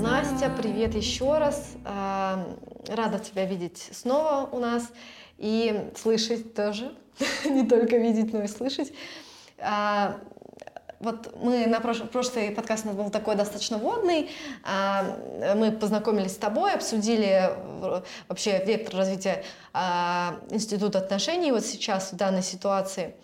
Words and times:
Настя, 0.00 0.48
привет 0.56 0.94
еще 0.94 1.38
раз. 1.38 1.72
Рада 1.84 3.18
тебя 3.18 3.44
видеть 3.46 3.88
снова 3.92 4.48
у 4.52 4.60
нас 4.60 4.92
и 5.38 5.90
слышать 5.96 6.54
тоже. 6.54 6.94
Не 7.44 7.66
только 7.66 7.96
видеть, 7.96 8.32
но 8.32 8.42
и 8.42 8.48
слышать. 8.48 8.92
А, 9.58 10.18
Вот 11.00 11.36
мы 11.40 11.66
на 11.66 11.78
прош- 11.78 12.06
прошлый 12.08 12.50
подкаст 12.50 12.84
у 12.84 12.88
нас 12.88 12.96
был 12.96 13.10
такой 13.10 13.36
достаточно 13.36 13.78
водный. 13.78 14.30
А, 14.64 15.04
Мы 15.56 15.72
познакомились 15.72 16.32
с 16.32 16.36
тобой, 16.36 16.72
обсудили 16.72 17.50
вообще 18.28 18.64
вектор 18.64 18.96
развития 18.96 19.44
а, 19.72 20.38
института 20.50 20.98
отношений 20.98 21.52
вот 21.52 21.64
сейчас 21.64 22.12
в 22.12 22.16
данной 22.16 22.42
ситуации. 22.42 23.14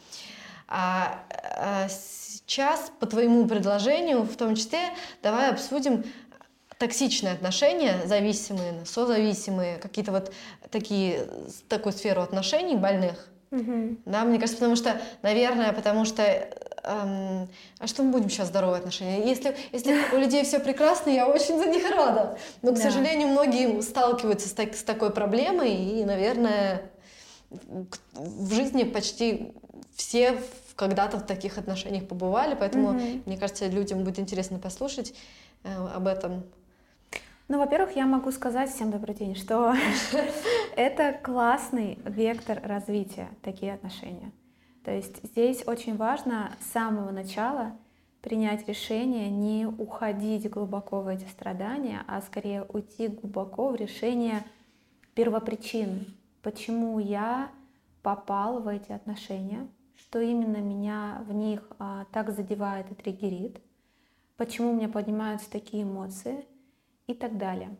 А 0.69 1.21
а, 1.57 1.89
сейчас, 1.89 2.91
по 3.01 3.07
твоему 3.07 3.47
предложению, 3.47 4.23
в 4.23 4.37
том 4.37 4.55
числе, 4.55 4.81
давай 5.23 5.51
обсудим 5.51 6.05
токсичные 6.79 7.33
отношения, 7.35 8.03
зависимые, 8.07 8.85
созависимые, 8.85 9.79
какие-то 9.79 10.13
вот 10.13 10.33
такие, 10.71 11.27
такую 11.69 11.93
сферу 11.93 12.23
отношений 12.23 12.77
больных. 12.77 13.29
Да, 14.05 14.25
мне 14.25 14.39
кажется, 14.41 14.57
потому 14.57 14.75
что, 14.75 15.01
наверное, 15.23 15.73
потому 15.73 16.05
что, 16.05 16.23
эм, 16.25 17.49
а 17.79 17.87
что 17.87 18.03
мы 18.03 18.11
будем 18.11 18.29
сейчас 18.29 18.49
здоровые 18.49 18.79
отношения? 18.81 19.29
Если, 19.29 19.57
если 19.71 19.95
у 20.13 20.19
людей 20.19 20.43
все 20.43 20.59
прекрасно, 20.59 21.11
я 21.11 21.29
очень 21.29 21.57
за 21.59 21.67
них 21.67 21.89
рада. 21.89 22.37
Но, 22.63 22.73
к 22.73 22.75
Да. 22.75 22.81
сожалению, 22.83 23.29
многие 23.29 23.81
сталкиваются 23.81 24.49
с, 24.49 24.53
так- 24.53 24.75
с 24.75 24.83
такой 24.83 25.11
проблемой, 25.11 25.73
и, 25.73 26.05
наверное, 26.05 26.91
в 28.15 28.53
жизни 28.53 28.83
почти 28.83 29.53
все 29.95 30.37
когда-то 30.75 31.19
в 31.19 31.27
таких 31.27 31.57
отношениях 31.57 32.09
побывали, 32.09 32.57
поэтому, 32.59 32.95
Мгм. 32.95 33.23
мне 33.27 33.37
кажется, 33.39 33.69
людям 33.69 34.03
будет 34.03 34.19
интересно 34.19 34.59
послушать 34.59 35.15
э, 35.63 35.69
об 35.95 36.09
этом. 36.09 36.43
Ну, 37.47 37.59
во-первых, 37.59 37.95
я 37.95 38.07
могу 38.07 38.31
сказать 38.31 38.71
всем 38.71 38.91
добрый 38.91 39.15
день, 39.15 39.35
что 39.35 39.75
это 40.77 41.13
классный 41.23 41.99
вектор 42.07 42.59
развития, 42.65 43.29
такие 43.43 43.75
отношения. 43.75 44.33
То 44.83 44.91
есть 44.91 45.23
здесь 45.23 45.63
очень 45.67 45.97
важно 45.97 46.53
с 46.61 46.73
самого 46.73 47.11
начала 47.11 47.77
принять 48.23 48.67
решение 48.67 49.29
не 49.29 49.67
уходить 49.67 50.49
глубоко 50.49 51.03
в 51.03 51.09
эти 51.09 51.27
страдания, 51.27 52.03
а 52.09 52.23
скорее 52.23 52.63
уйти 52.63 53.09
глубоко 53.09 53.69
в 53.69 53.77
решение 53.77 54.43
первопричин, 55.15 56.07
почему 56.41 56.99
я 56.99 57.51
попал 58.03 58.61
в 58.61 58.69
эти 58.69 58.91
отношения, 58.91 59.69
что 59.97 60.19
именно 60.19 60.63
меня 60.63 61.23
в 61.29 61.35
них 61.35 61.61
а, 61.79 62.07
так 62.11 62.31
задевает 62.31 62.91
и 62.91 62.95
триггерит, 62.95 63.61
почему 64.39 64.71
у 64.71 64.75
меня 64.75 64.89
поднимаются 64.89 65.51
такие 65.51 65.83
эмоции 65.83 66.47
и 67.07 67.15
так 67.15 67.37
далее. 67.37 67.77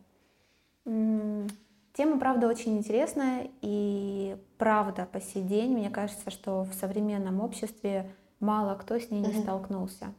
Тема, 0.83 2.19
правда, 2.19 2.47
очень 2.47 2.77
интересная, 2.77 3.49
и 3.61 4.37
правда 4.57 5.07
по 5.11 5.21
сей 5.21 5.43
день, 5.43 5.71
мне 5.73 5.89
кажется, 5.89 6.29
что 6.29 6.63
в 6.63 6.73
современном 6.73 7.39
обществе 7.39 8.11
мало 8.39 8.75
кто 8.75 8.99
с 8.99 9.09
ней 9.09 9.21
не 9.21 9.33
столкнулся. 9.33 10.13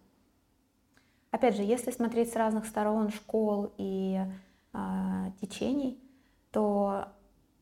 Опять 1.30 1.56
же, 1.56 1.62
если 1.62 1.90
смотреть 1.90 2.32
с 2.32 2.36
разных 2.36 2.64
сторон 2.64 3.10
школ 3.10 3.72
и 3.76 4.18
а, 4.72 5.31
течений, 5.41 6.00
то 6.50 7.08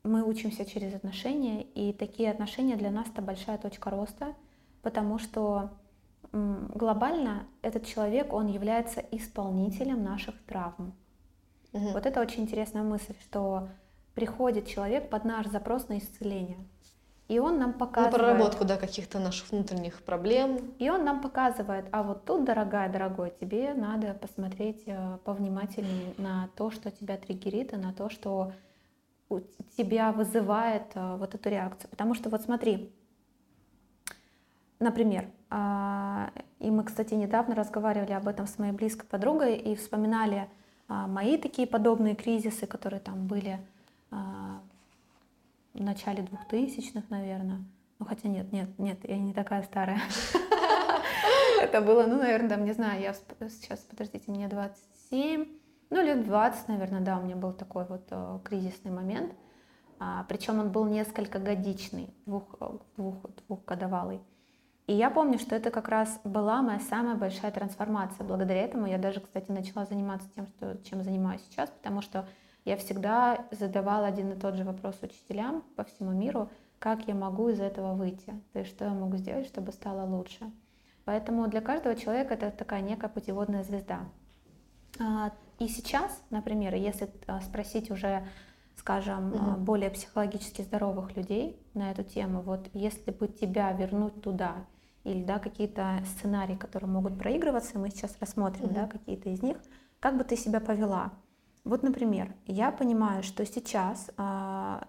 мы 0.05 0.23
учимся 0.23 0.65
через 0.65 0.95
отношения, 0.95 1.63
и 1.63 1.93
такие 1.93 2.31
отношения 2.31 2.77
для 2.77 2.91
нас 2.91 3.09
это 3.09 3.21
большая 3.21 3.59
точка 3.59 3.91
роста, 3.91 4.35
потому 4.83 5.19
что 5.19 5.71
глобально 6.31 7.47
этот 7.63 7.87
человек, 7.87 8.33
он 8.33 8.47
является 8.47 9.01
исполнителем 9.01 10.03
наших 10.05 10.41
травм. 10.45 10.95
Мгм. 11.75 11.93
Вот 11.93 12.07
это 12.07 12.21
очень 12.21 12.45
интересная 12.45 12.83
мысль, 12.83 13.15
что 13.21 13.69
приходит 14.15 14.67
человек 14.67 15.11
под 15.11 15.25
наш 15.25 15.47
запрос 15.49 15.89
на 15.89 15.99
исцеление. 15.99 16.57
И 17.27 17.39
он 17.39 17.59
нам 17.59 17.71
На 17.71 17.79
показывает... 17.79 18.15
проработку 18.15 18.65
да, 18.65 18.77
каких-то 18.77 19.19
наших 19.19 19.51
внутренних 19.51 20.03
проблем. 20.03 20.75
И 20.79 20.89
он 20.91 21.05
нам 21.05 21.21
показывает, 21.21 21.87
а 21.91 22.03
вот 22.03 22.25
тут, 22.25 22.45
дорогая, 22.45 22.91
дорогой, 22.91 23.33
тебе 23.41 23.75
надо 23.75 24.15
посмотреть 24.15 24.83
э, 24.87 25.19
повнимательнее 25.25 26.15
на 26.19 26.49
то, 26.55 26.71
что 26.71 26.91
тебя 26.91 27.17
триггерит, 27.17 27.73
и 27.73 27.77
на 27.77 27.93
то, 27.93 28.11
что 28.11 28.53
у 29.31 29.41
тебя 29.77 30.13
вызывает 30.13 30.85
э, 30.95 31.17
вот 31.17 31.35
эту 31.35 31.49
реакцию. 31.49 31.89
Потому 31.91 32.15
что 32.15 32.29
вот 32.29 32.43
смотри, 32.43 32.93
например, 34.79 35.27
а, 35.49 36.31
и 36.59 36.71
мы, 36.71 36.85
кстати, 36.85 37.15
недавно 37.15 37.55
разговаривали 37.55 38.13
об 38.13 38.29
этом 38.29 38.47
с 38.47 38.59
моей 38.59 38.73
близкой 38.73 39.07
подругой 39.07 39.57
и 39.57 39.75
вспоминали 39.77 40.49
мои 40.89 41.37
такие 41.39 41.67
подобные 41.67 42.15
кризисы, 42.15 42.67
которые 42.67 43.01
там 43.01 43.27
были 43.27 43.59
а, 44.11 44.61
в 45.73 45.83
начале 45.83 46.23
2000-х, 46.23 47.07
наверное. 47.11 47.65
Ну, 47.99 48.07
хотя 48.07 48.29
нет, 48.29 48.53
нет, 48.53 48.79
нет, 48.79 48.99
я 49.05 49.19
не 49.19 49.33
такая 49.33 49.63
старая. 49.63 50.01
Это 51.63 51.81
было, 51.81 52.07
ну, 52.07 52.19
наверное, 52.19 52.51
там, 52.51 52.65
не 52.65 52.73
знаю, 52.73 53.01
я 53.01 53.15
сейчас, 53.49 53.81
подождите, 53.81 54.31
мне 54.31 54.49
27, 54.49 55.47
ну, 55.91 56.03
лет 56.03 56.25
20, 56.25 56.69
наверное, 56.69 57.01
да, 57.01 57.19
у 57.19 57.23
меня 57.23 57.37
был 57.37 57.53
такой 57.53 57.85
вот 57.87 58.07
э, 58.11 58.39
кризисный 58.45 58.91
момент. 58.91 59.33
Причем 60.29 60.59
он 60.59 60.71
был 60.71 60.85
несколько 60.87 61.39
годичный, 61.39 62.13
двух, 62.27 62.57
э, 62.61 62.67
двух, 62.97 63.17
двухгодовалый. 63.47 64.21
И 64.87 64.93
я 64.93 65.11
помню, 65.11 65.39
что 65.39 65.57
это 65.57 65.71
как 65.71 65.89
раз 65.89 66.21
была 66.25 66.61
моя 66.63 66.79
самая 66.81 67.15
большая 67.15 67.51
трансформация. 67.51 68.27
Благодаря 68.27 68.63
этому 68.63 68.87
я 68.87 68.99
даже, 68.99 69.21
кстати, 69.21 69.51
начала 69.51 69.87
заниматься 69.87 70.29
тем, 70.35 70.47
что, 70.47 70.77
чем 70.85 71.03
занимаюсь 71.03 71.41
сейчас, 71.51 71.71
потому 71.71 72.03
что 72.03 72.27
я 72.67 72.77
всегда 72.77 73.47
задавала 73.51 74.07
один 74.07 74.33
и 74.33 74.39
тот 74.39 74.57
же 74.57 74.65
вопрос 74.65 74.97
учителям 75.03 75.63
по 75.77 75.85
всему 75.85 76.13
миру, 76.13 76.51
как 76.79 77.09
я 77.09 77.15
могу 77.15 77.49
из 77.49 77.61
этого 77.61 77.95
выйти, 77.95 78.35
то 78.53 78.59
есть 78.59 78.71
что 78.71 78.85
я 78.85 78.91
могу 78.91 79.17
сделать, 79.17 79.47
чтобы 79.47 79.73
стало 79.73 80.05
лучше. 80.07 80.51
Поэтому 81.07 81.47
для 81.49 81.61
каждого 81.63 81.95
человека 81.97 82.35
это 82.35 82.51
такая 82.51 82.83
некая 82.83 83.09
путеводная 83.09 83.63
звезда. 83.63 84.01
А, 85.01 85.33
И 85.59 85.69
сейчас, 85.69 86.23
например, 86.31 86.75
если 86.75 87.09
а, 87.27 87.41
спросить 87.41 87.91
уже, 87.91 88.27
скажем, 88.77 89.31
Мгм. 89.31 89.65
более 89.65 89.91
психологически 89.91 90.63
здоровых 90.63 91.17
людей 91.17 91.59
на 91.75 91.91
эту 91.91 92.03
тему, 92.03 92.43
вот 92.43 92.69
если 92.75 93.11
бы 93.13 93.29
тебя 93.29 93.73
вернуть 93.73 94.21
туда, 94.23 94.67
или 95.05 95.23
да, 95.23 95.39
какие-то 95.39 96.03
сценарии, 96.17 96.57
которые 96.57 96.91
могут 96.91 97.19
проигрываться, 97.19 97.79
мы 97.79 97.91
сейчас 97.91 98.17
рассмотрим 98.21 98.73
да, 98.73 98.83
Мгм. 98.83 98.91
какие-то 98.91 99.29
из 99.29 99.43
них, 99.43 99.59
как 100.01 100.17
бы 100.17 100.25
ты 100.25 100.37
себя 100.37 100.61
повела? 100.61 101.13
Вот, 101.63 101.83
например, 101.83 102.35
я 102.47 102.71
понимаю, 102.71 103.23
что 103.23 103.45
сейчас, 103.47 104.11
а, 104.17 104.87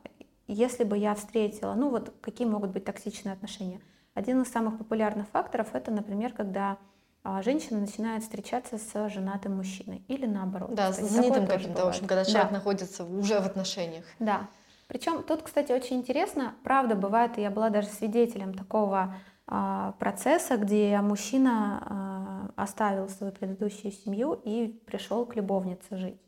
если 0.48 0.84
бы 0.84 0.98
я 0.98 1.16
встретила, 1.16 1.74
ну 1.74 1.90
вот 1.90 2.14
какие 2.22 2.48
могут 2.48 2.72
быть 2.72 2.86
токсичные 2.86 3.34
отношения. 3.34 3.82
Один 4.14 4.42
из 4.42 4.50
самых 4.50 4.78
популярных 4.78 5.28
факторов 5.28 5.70
это, 5.74 5.92
например, 5.92 6.34
когда 6.34 6.78
а, 7.24 7.42
женщина 7.42 7.80
начинает 7.80 8.24
встречаться 8.24 8.78
с 8.78 9.10
женатым 9.10 9.58
мужчиной 9.58 10.04
или 10.08 10.26
наоборот. 10.26 10.76
Да, 10.76 10.94
с 10.94 10.98
тоже 10.98 11.48
каким-то, 11.48 11.86
в 11.86 11.88
общем, 11.88 12.08
когда 12.08 12.24
Да. 12.24 12.30
человек 12.30 12.52
находится 12.52 13.04
уже 13.04 13.40
в 13.40 13.46
отношениях. 13.46 14.06
Да. 14.20 14.48
Причем 14.88 15.24
тут, 15.24 15.42
кстати, 15.42 15.72
очень 15.72 15.98
интересно, 15.98 16.54
правда, 16.64 16.96
бывает, 16.96 17.38
и 17.38 17.42
я 17.42 17.50
была 17.50 17.70
даже 17.70 17.88
свидетелем 17.88 18.54
такого 18.54 19.16
процесса, 19.46 20.58
где 20.58 21.00
мужчина 21.02 22.52
а, 22.56 22.64
оставил 22.64 23.08
свою 23.10 23.32
предыдущую 23.32 23.92
семью 23.92 24.34
и 24.44 24.68
пришел 24.86 25.26
к 25.26 25.36
любовнице 25.36 25.98
жить. 25.98 26.20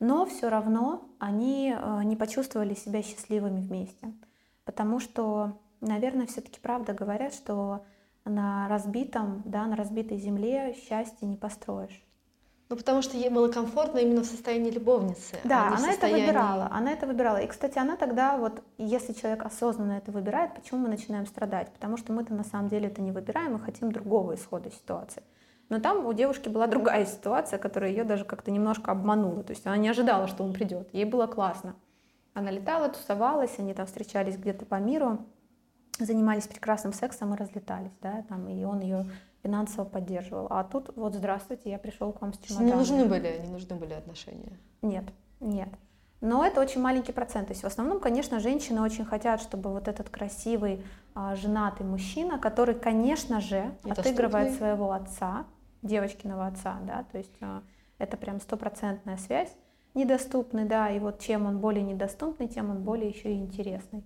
Но 0.00 0.26
все 0.26 0.48
равно 0.48 1.08
они 1.18 1.74
а, 1.76 2.02
не 2.02 2.16
почувствовали 2.16 2.74
себя 2.74 3.02
счастливыми 3.02 3.60
вместе, 3.60 4.12
потому 4.64 4.98
что, 4.98 5.60
наверное, 5.80 6.26
все-таки 6.26 6.58
правда 6.60 6.94
говорят, 6.94 7.32
что 7.32 7.84
на 8.24 8.68
разбитом, 8.68 9.42
да, 9.44 9.66
на 9.66 9.76
разбитой 9.76 10.18
земле 10.18 10.74
счастье 10.74 11.28
не 11.28 11.36
построишь. 11.36 12.04
Ну, 12.70 12.76
потому 12.76 13.00
что 13.00 13.16
ей 13.16 13.30
было 13.30 13.48
комфортно 13.50 13.98
именно 13.98 14.20
в 14.22 14.26
состоянии 14.26 14.70
любовницы. 14.70 15.36
а 15.42 15.48
Да, 15.48 15.62
в 15.64 15.66
она 15.68 15.76
это 15.76 15.86
состоянии- 15.92 16.26
выбирала, 16.26 16.68
она 16.70 16.92
это 16.92 17.06
выбирала. 17.06 17.38
И, 17.38 17.46
кстати, 17.46 17.78
она 17.78 17.96
тогда 17.96 18.36
вот, 18.36 18.62
если 18.76 19.14
человек 19.14 19.46
осознанно 19.46 19.92
это 19.92 20.12
выбирает, 20.12 20.54
почему 20.54 20.80
мы 20.80 20.88
начинаем 20.88 21.26
страдать? 21.26 21.72
Потому 21.72 21.96
что 21.96 22.12
мы-то 22.12 22.34
на 22.34 22.44
самом 22.44 22.68
деле 22.68 22.88
это 22.88 23.00
не 23.00 23.10
выбираем, 23.10 23.54
мы 23.54 23.60
хотим 23.60 23.90
другого 23.90 24.34
исхода 24.34 24.70
ситуации. 24.70 25.22
Но 25.70 25.80
там 25.80 26.04
у 26.04 26.12
девушки 26.12 26.48
была 26.50 26.66
другая 26.66 27.06
ситуация, 27.06 27.58
которая 27.58 27.90
ее 27.90 28.04
даже 28.04 28.24
как-то 28.26 28.50
немножко 28.50 28.90
обманула. 28.92 29.42
То 29.42 29.52
есть 29.52 29.66
она 29.66 29.76
не 29.78 29.88
ожидала, 29.88 30.26
что 30.26 30.44
он 30.44 30.52
придет. 30.52 30.88
Ей 30.92 31.04
было 31.06 31.26
классно. 31.26 31.74
Она 32.34 32.50
летала, 32.50 32.88
тусовалась, 32.90 33.58
они 33.58 33.72
там 33.72 33.86
встречались 33.86 34.36
где-то 34.36 34.66
по 34.66 34.76
миру. 34.76 35.18
занимались 35.98 36.46
прекрасным 36.46 36.92
сексом 36.92 37.34
и 37.34 37.36
разлетались, 37.36 37.90
да, 38.00 38.22
там, 38.28 38.46
и 38.48 38.62
он 38.62 38.78
ее 38.78 39.10
финансово 39.42 39.84
поддерживал. 39.84 40.46
А 40.50 40.64
тут 40.64 40.90
вот 40.96 41.14
здравствуйте, 41.14 41.70
я 41.70 41.78
пришел 41.78 42.12
к 42.12 42.20
вам 42.20 42.32
с 42.32 42.38
чемоданом. 42.38 42.66
Не 42.66 42.74
нужны 42.74 43.04
были, 43.06 43.40
не 43.42 43.48
нужны 43.48 43.76
были 43.76 43.94
отношения. 43.94 44.58
Нет, 44.82 45.04
нет. 45.40 45.68
Но 46.20 46.44
это 46.44 46.60
очень 46.60 46.80
маленький 46.80 47.12
процент. 47.12 47.46
То 47.46 47.52
есть 47.52 47.62
в 47.62 47.66
основном, 47.66 48.00
конечно, 48.00 48.40
женщины 48.40 48.80
очень 48.82 49.04
хотят, 49.04 49.40
чтобы 49.40 49.70
вот 49.70 49.86
этот 49.86 50.08
красивый 50.08 50.84
а, 51.14 51.36
женатый 51.36 51.86
мужчина, 51.86 52.38
который, 52.38 52.74
конечно 52.74 53.40
же, 53.40 53.72
это 53.84 54.00
отыгрывает 54.00 54.54
своего 54.56 54.90
отца, 54.92 55.46
девочкиного 55.82 56.46
отца, 56.46 56.78
да, 56.86 57.04
то 57.10 57.18
есть 57.18 57.36
а, 57.40 57.62
это 57.98 58.16
прям 58.16 58.40
стопроцентная 58.40 59.16
связь, 59.16 59.54
недоступный, 59.94 60.64
да, 60.64 60.90
и 60.90 60.98
вот 60.98 61.20
чем 61.20 61.46
он 61.46 61.58
более 61.58 61.82
недоступный, 61.82 62.48
тем 62.48 62.70
он 62.70 62.82
более 62.82 63.10
еще 63.10 63.32
и 63.32 63.36
интересный. 63.36 64.04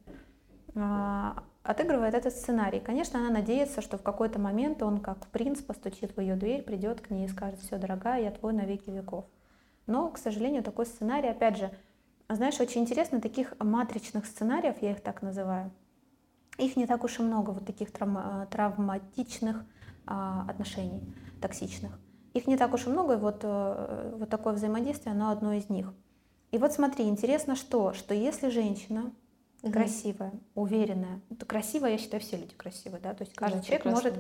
А, 0.75 1.43
отыгрывает 1.63 2.15
этот 2.15 2.35
сценарий. 2.35 2.81
Конечно, 2.81 3.21
она 3.21 3.31
надеется, 3.31 3.81
что 3.81 3.97
в 3.99 4.03
какой-то 4.03 4.39
момент 4.39 4.83
он, 4.83 4.99
как 4.99 5.27
принц, 5.29 5.61
постучит 5.61 6.17
в 6.17 6.21
ее 6.21 6.35
дверь, 6.35 6.63
придет 6.63 7.01
к 7.01 7.11
ней 7.11 7.27
и 7.27 7.29
скажет, 7.29 7.61
все, 7.61 7.79
дорогая, 7.79 8.23
я 8.23 8.31
твой 8.31 8.53
на 8.53 8.63
веки 8.63 8.91
веков. 8.91 9.27
Но, 9.87 10.11
к 10.11 10.19
сожалению, 10.19 10.63
такой 10.63 10.87
сценарий, 10.87 11.29
опять 11.29 11.59
же, 11.59 11.71
знаешь, 12.29 12.61
очень 12.61 12.83
интересно, 12.83 13.21
таких 13.21 13.55
матричных 13.59 14.27
сценариев, 14.27 14.81
я 14.81 14.93
их 14.93 15.03
так 15.03 15.23
называю, 15.23 15.71
их 16.59 16.77
не 16.77 16.87
так 16.87 17.05
уж 17.05 17.19
и 17.19 17.23
много, 17.23 17.51
вот 17.51 17.67
таких 17.67 17.93
травма, 17.93 18.47
травматичных 18.51 19.65
а, 20.07 20.47
отношений, 20.49 21.03
токсичных. 21.41 21.99
Их 22.35 22.47
не 22.47 22.57
так 22.57 22.73
уж 22.75 22.87
и 22.87 22.91
много, 22.91 23.15
и 23.15 23.19
вот, 23.19 23.41
э, 23.43 24.15
вот 24.17 24.31
такое 24.31 24.55
взаимодействие, 24.55 25.13
оно 25.13 25.31
одно 25.31 25.53
из 25.53 25.69
них. 25.69 25.93
И 26.51 26.59
вот 26.59 26.73
смотри, 26.73 27.07
интересно 27.07 27.57
что, 27.57 27.93
что 27.93 28.15
если 28.15 28.49
женщина 28.49 29.13
угу. 29.63 29.73
красивая, 29.73 30.33
уверенная, 30.55 31.21
то 31.39 31.47
красивая, 31.47 31.93
я 31.93 31.99
считаю, 31.99 32.23
все 32.23 32.37
люди 32.37 32.55
красивые, 32.55 33.01
да, 33.01 33.15
то 33.15 33.23
есть 33.23 33.35
каждый 33.35 33.59
да, 33.59 33.63
человек 33.63 33.85
может 33.85 34.15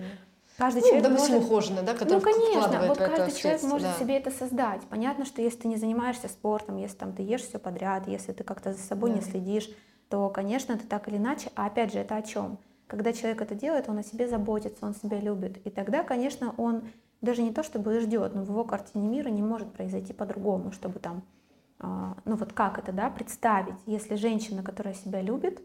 Каждый 0.59 0.83
ну, 0.83 0.87
человек 0.89 1.05
допустим, 1.05 1.35
может... 1.35 1.49
ухоженный, 1.49 1.83
да, 1.83 1.95
который 1.95 2.13
Ну, 2.13 2.21
конечно, 2.21 2.87
вот 2.87 2.99
каждый 2.99 3.35
человек 3.35 3.63
может 3.63 3.89
да. 3.89 3.99
себе 3.99 4.19
это 4.19 4.31
создать. 4.31 4.83
Понятно, 4.83 5.25
что 5.25 5.41
если 5.41 5.61
ты 5.61 5.69
не 5.69 5.77
занимаешься 5.77 6.29
спортом, 6.29 6.77
если 6.77 6.97
там 6.99 7.15
ты 7.15 7.23
ешь 7.23 7.41
все 7.41 7.59
подряд, 7.59 8.07
если 8.07 8.33
ты 8.33 8.45
как-то 8.45 8.75
за 8.75 8.79
собой 8.79 9.11
да. 9.11 9.17
не 9.17 9.23
следишь, 9.23 9.71
то, 10.11 10.29
конечно, 10.29 10.77
ты 10.77 10.87
так 10.87 11.09
или 11.09 11.17
иначе, 11.17 11.51
а 11.57 11.67
опять 11.67 11.93
же, 11.93 12.01
это 12.01 12.17
о 12.17 12.23
чем? 12.23 12.59
Когда 12.87 13.15
человек 13.15 13.41
это 13.41 13.55
делает, 13.55 13.89
он 13.89 13.97
о 13.97 14.03
себе 14.03 14.29
заботится, 14.29 14.85
он 14.85 14.95
себя 14.95 15.19
любит. 15.19 15.67
И 15.67 15.71
тогда, 15.71 16.03
конечно, 16.03 16.55
он 16.59 16.83
даже 17.23 17.41
не 17.41 17.53
то 17.53 17.63
чтобы 17.63 17.99
ждет, 18.01 18.35
но 18.35 18.43
в 18.43 18.51
его 18.51 18.65
картине 18.65 19.09
мира 19.09 19.31
не 19.31 19.43
может 19.43 19.73
произойти 19.73 20.13
по-другому, 20.13 20.73
чтобы 20.73 20.99
там, 20.99 21.23
ну 21.83 22.37
вот 22.37 22.53
как 22.53 22.79
это, 22.79 22.93
да, 22.93 23.11
представить, 23.11 23.75
если 23.87 24.15
женщина, 24.15 24.63
которая 24.63 24.95
себя 24.95 25.21
любит, 25.21 25.61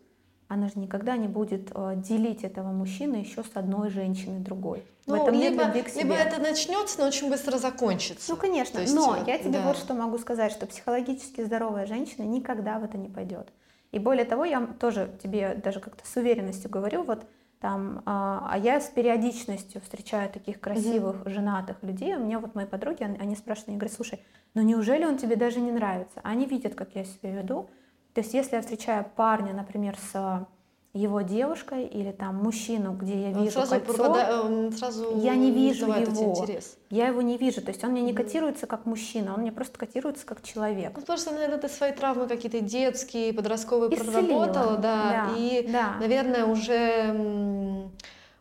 она 0.47 0.67
же 0.67 0.79
никогда 0.79 1.17
не 1.17 1.27
будет 1.27 1.71
э, 1.73 1.93
делить 1.97 2.43
этого 2.43 2.71
мужчину 2.71 3.17
еще 3.17 3.43
с 3.43 3.51
одной 3.55 3.89
женщиной 3.89 4.39
другой. 4.39 4.85
Ну, 5.05 5.17
в 5.17 5.21
этом 5.21 5.35
либо, 5.35 5.65
нет 5.65 5.95
либо 5.95 6.13
это 6.13 6.41
начнется, 6.41 6.99
но 6.99 7.07
очень 7.07 7.29
быстро 7.29 7.57
закончится. 7.57 8.31
Ну, 8.31 8.37
конечно, 8.37 8.79
есть, 8.79 8.95
но 8.95 9.17
я 9.25 9.37
тебе 9.37 9.59
да. 9.59 9.63
вот 9.63 9.77
что 9.77 9.93
могу 9.93 10.17
сказать, 10.17 10.51
что 10.51 10.65
психологически 10.65 11.43
здоровая 11.43 11.85
женщина 11.85 12.23
никогда 12.23 12.79
в 12.79 12.83
это 12.83 12.97
не 12.97 13.09
пойдет. 13.09 13.51
И 13.91 13.99
более 13.99 14.25
того, 14.25 14.45
я 14.45 14.65
тоже 14.79 15.11
тебе 15.21 15.55
даже 15.55 15.79
как-то 15.79 16.05
с 16.07 16.15
уверенностью 16.15 16.69
говорю, 16.69 17.03
вот 17.03 17.25
там, 17.59 18.03
а, 18.05 18.47
а 18.51 18.57
я 18.57 18.79
с 18.79 18.87
периодичностью 18.87 19.81
встречаю 19.81 20.29
таких 20.29 20.59
красивых 20.59 21.23
mm-hmm. 21.23 21.29
женатых 21.29 21.77
людей. 21.81 22.15
У 22.15 22.19
меня 22.19 22.39
вот 22.39 22.53
мои 22.53 22.65
подруги, 22.65 23.03
они 23.03 23.35
спрашивают, 23.35 23.69
они 23.69 23.77
говорят, 23.77 23.95
слушай, 23.95 24.19
ну 24.57 24.63
неужели 24.63 25.06
он 25.06 25.18
тебе 25.18 25.36
даже 25.36 25.59
не 25.59 25.71
нравится? 25.71 26.19
Они 26.24 26.48
видят, 26.48 26.74
как 26.74 26.95
я 26.95 27.04
себя 27.04 27.31
веду, 27.31 27.69
то 28.13 28.21
есть 28.21 28.33
если 28.33 28.56
я 28.56 28.62
встречаю 28.62 29.06
парня, 29.15 29.54
например, 29.54 29.95
с 30.12 30.48
его 30.94 31.21
девушкой 31.21 31.86
или 31.86 32.12
там 32.12 32.38
мужчину, 32.38 32.94
где 32.94 33.30
я 33.30 33.31
вижу 33.31 33.51
сразу 33.51 33.75
кольцо, 33.75 33.94
пропада... 33.94 34.71
сразу 34.75 35.19
я 35.19 35.36
не 35.36 35.51
вижу 35.51 35.86
его. 35.86 36.31
Интерес. 36.31 36.75
Я 36.89 37.09
его 37.09 37.21
не 37.21 37.38
вижу. 37.38 37.62
То 37.62 37.69
есть 37.69 37.83
он 37.83 37.92
мне 37.92 38.01
не 38.01 38.13
котируется 38.13 38.65
как 38.65 38.88
мужчина, 38.88 39.36
он 39.36 39.42
мне 39.42 39.51
просто 39.51 39.77
котируется 39.77 40.25
как 40.25 40.42
человек. 40.42 40.94
Ну, 40.95 41.01
потому 41.01 41.19
что, 41.19 41.31
наверное, 41.31 41.59
ты 41.59 41.69
свои 41.69 41.92
травмы 41.92 42.27
какие-то 42.27 42.62
детские, 42.62 43.31
подростковые 43.33 43.94
Исцелила. 43.94 44.12
проработала, 44.12 44.77
да, 44.77 45.30
да 45.30 45.38
и, 45.38 45.68
да. 45.68 45.98
наверное, 46.00 46.45
уже 46.45 47.92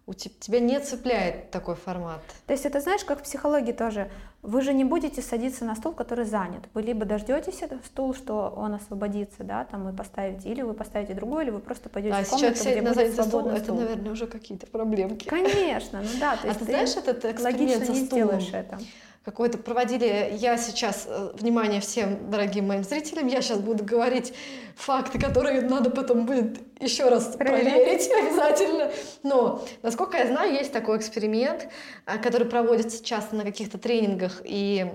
у 0.06 0.14
тебя 0.14 0.60
не 0.60 0.78
цепляет 0.78 1.50
такой 1.50 1.74
формат. 1.74 2.20
То 2.46 2.52
есть 2.52 2.64
это 2.64 2.80
знаешь, 2.80 3.04
как 3.04 3.20
в 3.20 3.22
психологии 3.24 3.72
тоже. 3.72 4.08
Вы 4.42 4.62
же 4.62 4.72
не 4.72 4.84
будете 4.84 5.20
садиться 5.20 5.64
на 5.64 5.74
стул, 5.74 5.92
который 5.92 6.24
занят. 6.24 6.62
Вы 6.74 6.82
либо 6.82 7.04
дождетесь 7.04 7.62
этот 7.62 7.84
стул, 7.84 8.14
что 8.14 8.54
он 8.56 8.74
освободится, 8.74 9.42
да, 9.42 9.64
там 9.64 9.84
вы 9.84 9.92
поставите, 9.92 10.48
или 10.48 10.62
вы 10.62 10.74
поставите 10.74 11.14
другой, 11.14 11.44
или 11.44 11.50
вы 11.50 11.58
просто 11.58 11.88
пойдете 11.88 12.14
а 12.14 12.22
в 12.22 12.28
комнату, 12.28 12.60
где 12.60 12.82
на 12.82 12.92
будет 12.92 13.14
свободный 13.14 13.58
стул, 13.58 13.64
стул. 13.64 13.78
Это, 13.78 13.88
наверное, 13.88 14.12
уже 14.12 14.28
какие-то 14.28 14.68
проблемки. 14.68 15.26
Конечно, 15.28 16.00
ну 16.00 16.08
да. 16.20 16.36
То 16.36 16.46
есть 16.46 16.60
а 16.60 16.64
ты 16.64 16.70
знаешь 16.70 16.96
этот 16.96 17.24
эксперимент 17.24 17.84
со 17.86 17.94
стулом? 17.94 17.94
не 17.94 18.06
сделаешь 18.06 18.50
это 18.52 18.78
какой-то 19.26 19.58
проводили. 19.58 20.36
Я 20.38 20.56
сейчас, 20.56 21.04
э, 21.08 21.32
внимание 21.34 21.80
всем 21.80 22.30
дорогим 22.30 22.68
моим 22.68 22.84
зрителям, 22.84 23.26
я 23.26 23.42
сейчас 23.42 23.58
буду 23.58 23.82
говорить 23.82 24.32
факты, 24.76 25.18
которые 25.18 25.62
надо 25.62 25.90
потом 25.90 26.26
будет 26.26 26.60
еще 26.80 27.08
раз 27.08 27.34
проверить 27.36 28.08
обязательно. 28.22 28.92
Но, 29.24 29.64
насколько 29.82 30.16
я 30.16 30.28
знаю, 30.28 30.52
есть 30.54 30.72
такой 30.72 30.98
эксперимент, 30.98 31.68
э, 32.06 32.18
который 32.18 32.46
проводится 32.46 33.04
часто 33.04 33.34
на 33.34 33.42
каких-то 33.42 33.78
тренингах 33.78 34.42
и 34.44 34.92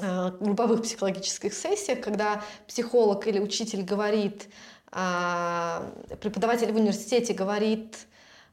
э, 0.00 0.30
групповых 0.40 0.82
психологических 0.82 1.54
сессиях, 1.54 2.00
когда 2.00 2.42
психолог 2.66 3.28
или 3.28 3.38
учитель 3.38 3.84
говорит, 3.84 4.48
а, 4.90 5.92
преподаватель 6.20 6.72
в 6.72 6.76
университете 6.76 7.34
говорит, 7.34 8.06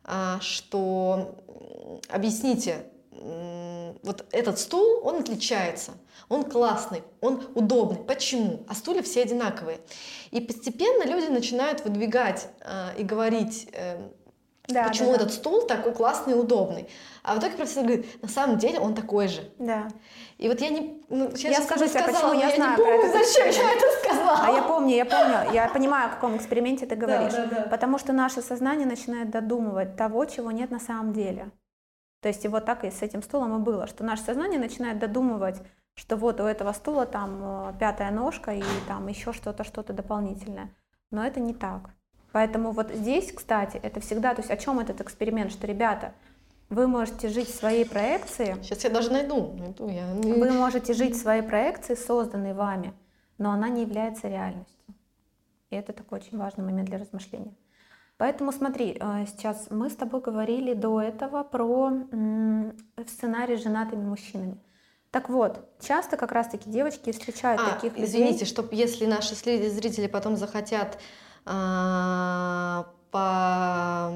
а, 0.03 0.39
что 0.41 1.39
объясните, 2.09 2.85
вот 4.03 4.25
этот 4.31 4.59
стул, 4.59 5.01
он 5.03 5.17
отличается, 5.17 5.91
он 6.29 6.43
классный, 6.43 7.03
он 7.21 7.43
удобный. 7.55 7.99
Почему? 7.99 8.63
А 8.67 8.75
стулья 8.75 9.01
все 9.01 9.21
одинаковые. 9.21 9.79
И 10.31 10.41
постепенно 10.41 11.05
люди 11.05 11.27
начинают 11.27 11.83
выдвигать 11.83 12.47
э, 12.61 12.97
и 12.97 13.03
говорить, 13.03 13.69
э, 13.71 13.97
да, 14.67 14.87
почему 14.87 15.09
да, 15.09 15.15
этот 15.15 15.27
да. 15.27 15.33
стул 15.33 15.61
такой 15.67 15.93
классный 15.93 16.33
и 16.33 16.35
удобный. 16.35 16.87
А 17.21 17.35
в 17.35 17.39
итоге 17.39 17.55
профессор 17.55 17.83
говорит, 17.83 18.21
на 18.21 18.29
самом 18.29 18.57
деле 18.57 18.79
он 18.79 18.95
такой 18.95 19.27
же. 19.27 19.49
Да. 19.59 19.87
И 20.37 20.49
вот 20.49 20.59
я 20.59 20.69
не... 20.69 21.01
Ну, 21.09 21.31
я 21.35 21.61
скажу 21.61 21.87
тебе, 21.87 22.03
почему 22.03 22.33
я, 22.33 22.49
я 22.49 22.55
знаю 22.55 22.71
не 22.71 22.77
помню, 22.77 22.99
это 22.99 23.25
зачем 23.25 23.45
я 23.45 23.73
это 23.73 23.85
сказала. 24.01 24.39
А 24.41 24.51
я 24.51 24.61
помню, 24.63 24.95
я 24.95 25.05
помню, 25.05 25.53
я 25.53 25.69
понимаю, 25.69 26.09
о 26.09 26.13
каком 26.13 26.35
эксперименте 26.35 26.85
ты 26.85 26.95
говоришь. 26.95 27.33
Да, 27.33 27.45
да, 27.45 27.55
да. 27.55 27.61
Потому 27.69 27.97
что 27.97 28.11
наше 28.13 28.41
сознание 28.41 28.87
начинает 28.87 29.29
додумывать 29.29 29.95
того, 29.95 30.25
чего 30.25 30.51
нет 30.51 30.71
на 30.71 30.79
самом 30.79 31.13
деле. 31.13 31.51
То 32.23 32.29
есть 32.29 32.45
и 32.45 32.47
вот 32.47 32.63
так 32.63 32.85
и 32.85 32.89
с 32.89 33.01
этим 33.01 33.21
стулом 33.21 33.59
и 33.59 33.59
было, 33.59 33.85
что 33.85 34.05
наше 34.05 34.23
сознание 34.23 34.57
начинает 34.57 34.97
додумывать, 34.97 35.61
что 35.93 36.15
вот 36.15 36.39
у 36.39 36.45
этого 36.45 36.71
стула 36.71 37.05
там 37.05 37.39
э, 37.43 37.73
пятая 37.77 38.11
ножка 38.11 38.51
и 38.53 38.63
там 38.87 39.07
еще 39.09 39.33
что-то, 39.33 39.65
что-то 39.65 39.91
дополнительное. 39.91 40.73
Но 41.11 41.25
это 41.25 41.41
не 41.41 41.53
так. 41.53 41.89
Поэтому 42.31 42.71
вот 42.71 42.91
здесь, 42.91 43.33
кстати, 43.33 43.75
это 43.75 43.99
всегда, 43.99 44.33
то 44.33 44.39
есть 44.39 44.49
о 44.49 44.55
чем 44.55 44.79
этот 44.79 45.01
эксперимент, 45.01 45.51
что, 45.51 45.67
ребята, 45.67 46.13
вы 46.69 46.87
можете 46.87 47.27
жить 47.27 47.49
в 47.49 47.55
своей 47.55 47.83
проекции. 47.85 48.55
Сейчас 48.63 48.85
я 48.85 48.89
даже 48.89 49.11
найду. 49.11 49.53
найду 49.57 49.89
я... 49.89 50.07
Вы 50.13 50.49
можете 50.49 50.93
жить 50.93 51.15
в 51.15 51.21
своей 51.21 51.41
проекции, 51.41 51.93
созданной 51.93 52.53
вами, 52.53 52.93
но 53.37 53.51
она 53.51 53.67
не 53.67 53.81
является 53.81 54.29
реальностью. 54.29 54.95
И 55.71 55.75
это 55.75 55.91
такой 55.91 56.19
очень 56.19 56.37
важный 56.37 56.63
момент 56.63 56.87
для 56.87 56.99
размышления. 56.99 57.53
Поэтому 58.23 58.53
смотри, 58.53 58.95
э, 58.97 59.25
сейчас 59.27 59.67
мы 59.69 59.89
с 59.89 59.97
тобой 59.97 60.21
говорили 60.21 60.73
до 60.73 61.01
этого 61.01 61.43
про 61.43 61.91
сценарий 63.05 63.57
с 63.57 63.63
женатыми 63.63 64.05
мужчинами. 64.05 64.61
Так 65.11 65.27
вот, 65.27 65.59
часто 65.81 66.15
как 66.15 66.31
раз-таки 66.31 66.69
девочки 66.69 67.11
встречают 67.11 67.59
а, 67.59 67.71
таких 67.71 67.97
людей. 67.97 68.05
Извините, 68.05 68.45
чтобы 68.45 68.69
если 68.71 69.05
наши 69.07 69.35
зрители 69.35 70.07
потом 70.07 70.37
захотят 70.37 70.99
а, 71.43 72.85
по, 73.11 74.13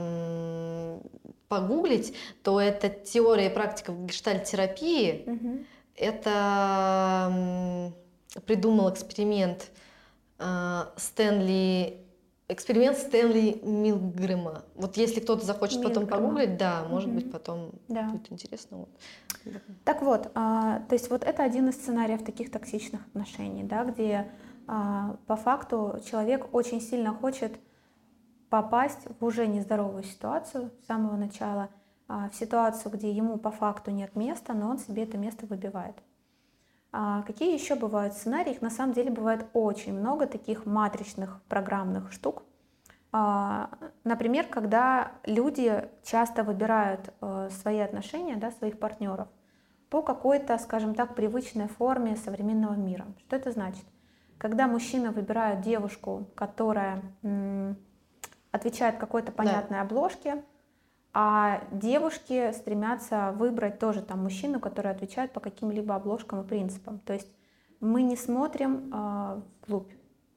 погуглить, 1.50 2.16
то 2.44 2.62
это 2.62 2.88
теория 2.88 3.48
и 3.48 3.54
практика 3.54 3.92
в 3.92 4.06
гештальт-терапии. 4.06 5.24
Угу. 5.28 5.66
Это 5.98 7.92
придумал 8.46 8.90
эксперимент 8.90 9.70
а, 10.40 10.94
Стэнли 10.96 12.07
Эксперимент 12.50 12.98
Стэнли 12.98 13.60
Милгрэма. 13.62 14.64
Вот 14.76 14.96
если 14.96 15.20
кто-то 15.20 15.46
захочет 15.46 15.80
Милгрэма. 15.80 16.06
потом 16.06 16.08
погуглить, 16.08 16.58
да, 16.58 16.86
может 16.90 17.10
mm-hmm. 17.10 17.14
быть, 17.14 17.32
потом 17.32 17.72
да. 17.90 18.04
будет 18.04 18.32
интересно. 18.32 18.78
Вот. 18.78 18.90
Так 19.84 20.02
вот, 20.02 20.32
а, 20.34 20.80
то 20.88 20.96
есть 20.96 21.10
вот 21.10 21.26
это 21.26 21.44
один 21.44 21.68
из 21.68 21.76
сценариев 21.76 22.24
таких 22.24 22.50
токсичных 22.50 23.06
отношений, 23.08 23.64
да, 23.64 23.84
где 23.84 24.32
а, 24.66 25.18
по 25.28 25.36
факту 25.36 26.00
человек 26.10 26.54
очень 26.54 26.80
сильно 26.80 27.14
хочет 27.14 27.60
попасть 28.50 29.08
в 29.20 29.26
уже 29.26 29.46
нездоровую 29.46 30.04
ситуацию 30.04 30.72
с 30.82 30.88
самого 30.88 31.18
начала, 31.18 31.70
а, 32.08 32.30
в 32.30 32.36
ситуацию, 32.36 32.94
где 32.94 33.12
ему 33.12 33.38
по 33.38 33.52
факту 33.52 33.92
нет 33.92 34.16
места, 34.16 34.54
но 34.54 34.70
он 34.70 34.78
себе 34.78 35.04
это 35.04 35.18
место 35.18 35.46
выбивает. 35.46 35.96
А 37.00 37.22
какие 37.22 37.54
еще 37.54 37.76
бывают 37.76 38.16
сценарии? 38.16 38.54
Их 38.54 38.64
на 38.64 38.72
самом 38.72 38.94
деле 38.94 39.12
бывает 39.12 39.46
очень 39.54 39.94
много 39.94 40.26
таких 40.26 40.66
матричных 40.66 41.40
программных 41.48 42.12
штук. 42.12 42.42
А, 43.12 43.70
например, 44.04 44.48
когда 44.48 45.12
люди 45.24 45.88
часто 46.04 46.44
выбирают 46.44 47.14
э, 47.22 47.50
свои 47.52 47.82
отношения, 47.82 48.36
да, 48.36 48.50
своих 48.50 48.80
партнеров 48.80 49.28
по 49.92 50.02
какой-то, 50.02 50.58
скажем 50.58 50.96
так, 50.96 51.14
привычной 51.14 51.68
форме 51.68 52.16
современного 52.16 52.74
мира. 52.74 53.06
Что 53.28 53.36
это 53.36 53.52
значит? 53.52 53.86
Когда 54.40 54.66
мужчина 54.68 55.12
выбирает 55.12 55.62
девушку, 55.62 56.26
которая 56.34 57.04
отвечает 58.52 58.98
какой-то 58.98 59.32
понятной 59.32 59.78
да. 59.78 59.82
обложке, 59.84 60.44
а 61.14 61.64
девушки 61.72 62.52
стремятся 62.52 63.34
выбрать 63.38 63.80
тоже 63.80 64.02
там 64.02 64.24
мужчину, 64.24 64.60
который 64.60 64.92
отвечает 64.92 65.32
по 65.34 65.40
каким-либо 65.40 65.96
обложкам 65.96 66.42
и 66.42 66.48
принципам. 66.48 67.00
То 67.00 67.14
есть 67.14 67.32
мы 67.80 68.04
не 68.04 68.16
смотрим 68.16 68.92
э, 68.94 69.42
вглубь, 69.62 69.92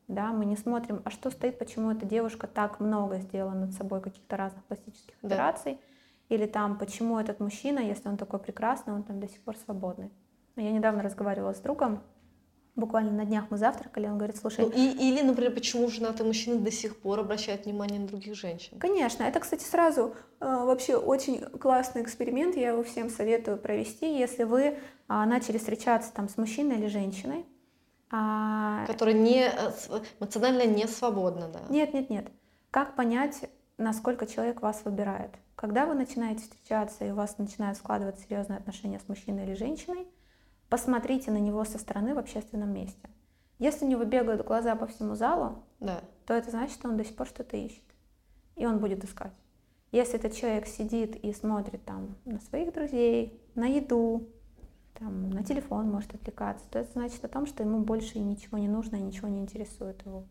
да, 0.09 0.33
мы 0.33 0.45
не 0.45 0.57
смотрим, 0.57 1.03
а 1.05 1.11
что 1.11 1.31
стоит, 1.31 1.59
почему 1.59 1.91
эта 1.91 2.05
девушка 2.05 2.47
так 2.47 2.81
много 2.81 3.19
сделала 3.19 3.53
над 3.53 3.73
собой 3.73 4.01
каких-то 4.01 4.37
разных 4.37 4.65
пластических 4.65 5.15
да. 5.23 5.29
операций, 5.29 5.81
или 6.29 6.47
там, 6.47 6.79
почему 6.79 7.19
этот 7.19 7.41
мужчина, 7.41 7.81
если 7.81 8.09
он 8.09 8.17
такой 8.17 8.39
прекрасный, 8.39 8.95
он 8.95 9.03
там 9.03 9.21
до 9.21 9.29
сих 9.29 9.41
пор 9.43 9.57
свободный. 9.57 10.11
Я 10.57 10.73
недавно 10.73 11.03
разговаривала 11.03 11.55
с 11.55 11.61
другом, 11.61 12.01
буквально 12.81 13.13
на 13.13 13.25
днях 13.25 13.45
мы 13.51 13.59
завтракали, 13.59 14.07
он 14.07 14.17
говорит, 14.17 14.37
слушай... 14.37 14.65
Ну, 14.65 14.71
и, 14.71 14.91
или, 14.91 15.23
например, 15.23 15.55
почему 15.55 15.89
женатые 15.89 16.27
мужчины 16.27 16.59
до 16.59 16.73
сих 16.73 16.97
пор 17.01 17.21
обращают 17.21 17.67
внимание 17.67 18.01
на 18.01 18.09
других 18.09 18.35
женщин? 18.35 18.79
Конечно, 18.79 19.23
это, 19.23 19.39
кстати, 19.39 19.63
сразу 19.63 20.15
э, 20.41 20.45
вообще 20.45 20.97
очень 20.97 21.41
классный 21.41 22.03
эксперимент, 22.03 22.57
я 22.57 22.71
его 22.71 22.83
всем 22.83 23.11
советую 23.11 23.59
провести, 23.59 24.19
если 24.19 24.45
вы 24.45 24.63
э, 24.63 24.75
начали 25.09 25.59
встречаться 25.59 26.13
там 26.13 26.29
с 26.29 26.37
мужчиной 26.37 26.77
или 26.79 26.89
женщиной, 26.89 27.47
а... 28.11 28.85
Которая 28.87 29.15
не, 29.15 29.45
э, 29.45 29.71
эмоционально 30.19 30.67
не 30.67 30.87
свободна, 30.89 31.49
да? 31.49 31.61
Нет, 31.69 31.95
нет, 31.95 32.11
нет. 32.11 32.27
Как 32.71 32.97
понять, 32.97 33.49
насколько 33.79 34.27
человек 34.27 34.63
вас 34.63 34.83
выбирает? 34.85 35.31
Когда 35.55 35.87
вы 35.87 35.95
начинаете 35.95 36.43
встречаться 36.43 37.05
и 37.05 37.11
у 37.11 37.15
вас 37.15 37.39
начинают 37.39 37.79
складываться 37.79 38.25
серьезные 38.25 38.59
отношения 38.59 38.99
с 38.99 39.09
мужчиной 39.09 39.45
или 39.45 39.55
женщиной, 39.55 40.07
посмотрите 40.71 41.31
на 41.31 41.39
него 41.39 41.65
со 41.65 41.79
стороны 41.79 42.15
в 42.15 42.19
общественном 42.19 42.73
месте. 42.73 43.11
Если 43.59 43.85
у 43.85 43.89
него 43.89 44.05
бегают 44.05 44.47
глаза 44.47 44.75
по 44.75 44.87
всему 44.87 45.17
залу, 45.17 45.63
да. 45.81 46.01
то 46.25 46.33
это 46.33 46.51
значит, 46.51 46.75
что 46.75 46.89
он 46.89 46.97
до 46.97 47.05
сих 47.05 47.15
пор 47.15 47.27
что-то 47.27 47.59
ищет. 47.59 47.83
И 48.57 48.65
он 48.65 48.79
будет 48.79 49.05
искать. 49.05 49.33
Если 49.93 50.15
этот 50.15 50.35
человек 50.35 50.67
сидит 50.67 51.17
и 51.17 51.33
смотрит 51.33 51.85
там 51.85 52.17
на 52.25 52.41
своих 52.41 52.73
друзей, 52.73 53.39
на 53.55 53.67
еду, 53.67 54.29
там, 54.95 55.31
на 55.31 55.43
телефон 55.43 55.91
может 55.91 56.15
отвлекаться, 56.15 56.65
то 56.71 56.79
это 56.79 56.93
значит 56.93 57.25
о 57.25 57.29
том, 57.29 57.47
что 57.47 57.63
ему 57.63 57.81
больше 57.81 58.19
ничего 58.19 58.57
не 58.57 58.69
нужно 58.69 58.97
и 58.97 59.03
ничего 59.03 59.29
не 59.29 59.41
интересует 59.41 60.05
его. 60.07 60.25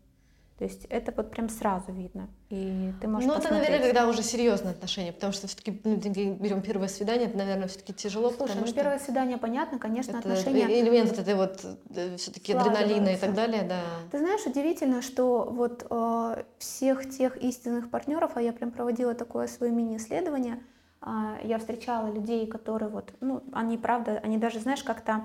То 0.60 0.66
есть 0.66 0.84
это 0.90 1.10
вот 1.16 1.30
прям 1.30 1.48
сразу 1.48 1.90
видно. 1.90 2.28
И 2.50 2.92
ты 3.00 3.08
можешь 3.08 3.26
Ну, 3.26 3.34
это, 3.34 3.50
наверное, 3.50 3.80
когда 3.80 4.06
уже 4.06 4.22
серьезные 4.22 4.72
отношения, 4.72 5.10
потому 5.10 5.32
что 5.32 5.46
все-таки 5.46 5.80
ну, 5.84 5.96
берем 5.96 6.60
первое 6.60 6.88
свидание, 6.88 7.28
это, 7.28 7.38
наверное, 7.38 7.66
все-таки 7.66 7.94
тяжело. 7.94 8.30
Слушай, 8.30 8.56
ну, 8.60 8.66
что 8.66 8.74
первое 8.74 8.98
свидание, 8.98 9.38
понятно, 9.38 9.78
конечно, 9.78 10.10
это 10.10 10.18
отношения... 10.18 10.82
элемент 10.82 11.18
этой 11.18 11.34
вот 11.34 11.64
э, 11.96 12.16
все-таки 12.18 12.52
адреналина 12.52 13.08
и 13.08 13.16
так 13.16 13.32
далее, 13.32 13.62
да. 13.62 13.80
Ты 14.10 14.18
знаешь, 14.18 14.44
удивительно, 14.44 15.00
что 15.00 15.48
вот 15.50 15.86
э, 15.88 16.44
всех 16.58 17.08
тех 17.08 17.38
истинных 17.38 17.88
партнеров, 17.88 18.32
а 18.34 18.42
я 18.42 18.52
прям 18.52 18.70
проводила 18.70 19.14
такое 19.14 19.46
свое 19.46 19.72
мини-исследование, 19.72 20.62
а, 21.00 21.38
я 21.42 21.58
встречала 21.58 22.12
людей, 22.12 22.46
которые 22.46 22.90
вот, 22.90 23.14
ну, 23.20 23.42
они 23.52 23.78
правда, 23.78 24.20
они 24.22 24.36
даже, 24.36 24.60
знаешь, 24.60 24.82
как-то 24.82 25.22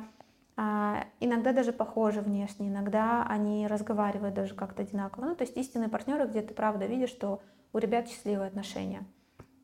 иногда 0.57 1.51
даже 1.51 1.73
похожи 1.73 2.21
внешне, 2.21 2.69
иногда 2.69 3.25
они 3.27 3.67
разговаривают 3.67 4.35
даже 4.35 4.55
как-то 4.55 4.83
одинаково. 4.83 5.25
Ну, 5.25 5.35
то 5.35 5.43
есть 5.43 5.57
истинные 5.57 5.89
партнеры, 5.89 6.27
где 6.27 6.41
ты 6.41 6.53
правда 6.53 6.85
видишь, 6.85 7.09
что 7.09 7.41
у 7.73 7.77
ребят 7.77 8.07
счастливые 8.07 8.47
отношения. 8.47 9.03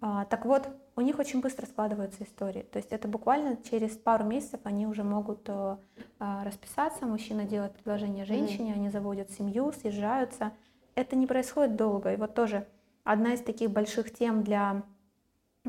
А, 0.02 0.26
так 0.26 0.46
вот, 0.46 0.68
у 0.96 1.02
них 1.02 1.20
очень 1.20 1.42
быстро 1.42 1.66
складываются 1.66 2.24
истории. 2.24 2.64
То 2.64 2.78
есть 2.78 2.92
это 2.92 3.08
буквально 3.08 3.56
через 3.58 3.92
пару 3.92 4.26
месяцев 4.26 4.60
они 4.64 4.88
уже 4.88 5.04
могут 5.04 5.48
э, 5.48 5.78
расписаться, 6.20 7.06
мужчина 7.06 7.46
делает 7.46 7.74
предложение 7.74 8.26
женщине, 8.26 8.72
mm-hmm. 8.72 8.76
они 8.76 8.90
заводят 8.90 9.32
семью, 9.32 9.72
съезжаются. 9.72 10.52
Это 10.96 11.16
не 11.16 11.28
происходит 11.28 11.76
долго. 11.76 12.14
И 12.14 12.18
вот 12.18 12.34
тоже 12.34 12.68
одна 13.04 13.34
из 13.34 13.42
таких 13.42 13.72
больших 13.72 14.14
тем 14.14 14.44
для 14.44 14.84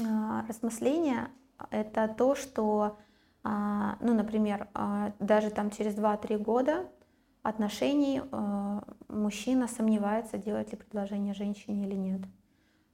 а, 0.02 0.44
размысления— 0.48 1.30
это 1.70 2.08
то, 2.08 2.34
что, 2.34 2.80
а, 2.80 2.96
ну, 3.44 4.14
например, 4.14 4.68
а, 4.74 5.12
даже 5.18 5.50
там 5.50 5.70
через 5.70 5.94
2-3 5.94 6.38
года 6.38 6.86
отношений 7.42 8.22
мужчина 9.08 9.66
сомневается, 9.66 10.38
делать 10.38 10.70
ли 10.70 10.78
предложение 10.78 11.34
женщине 11.34 11.86
или 11.86 11.94
нет. 11.94 12.20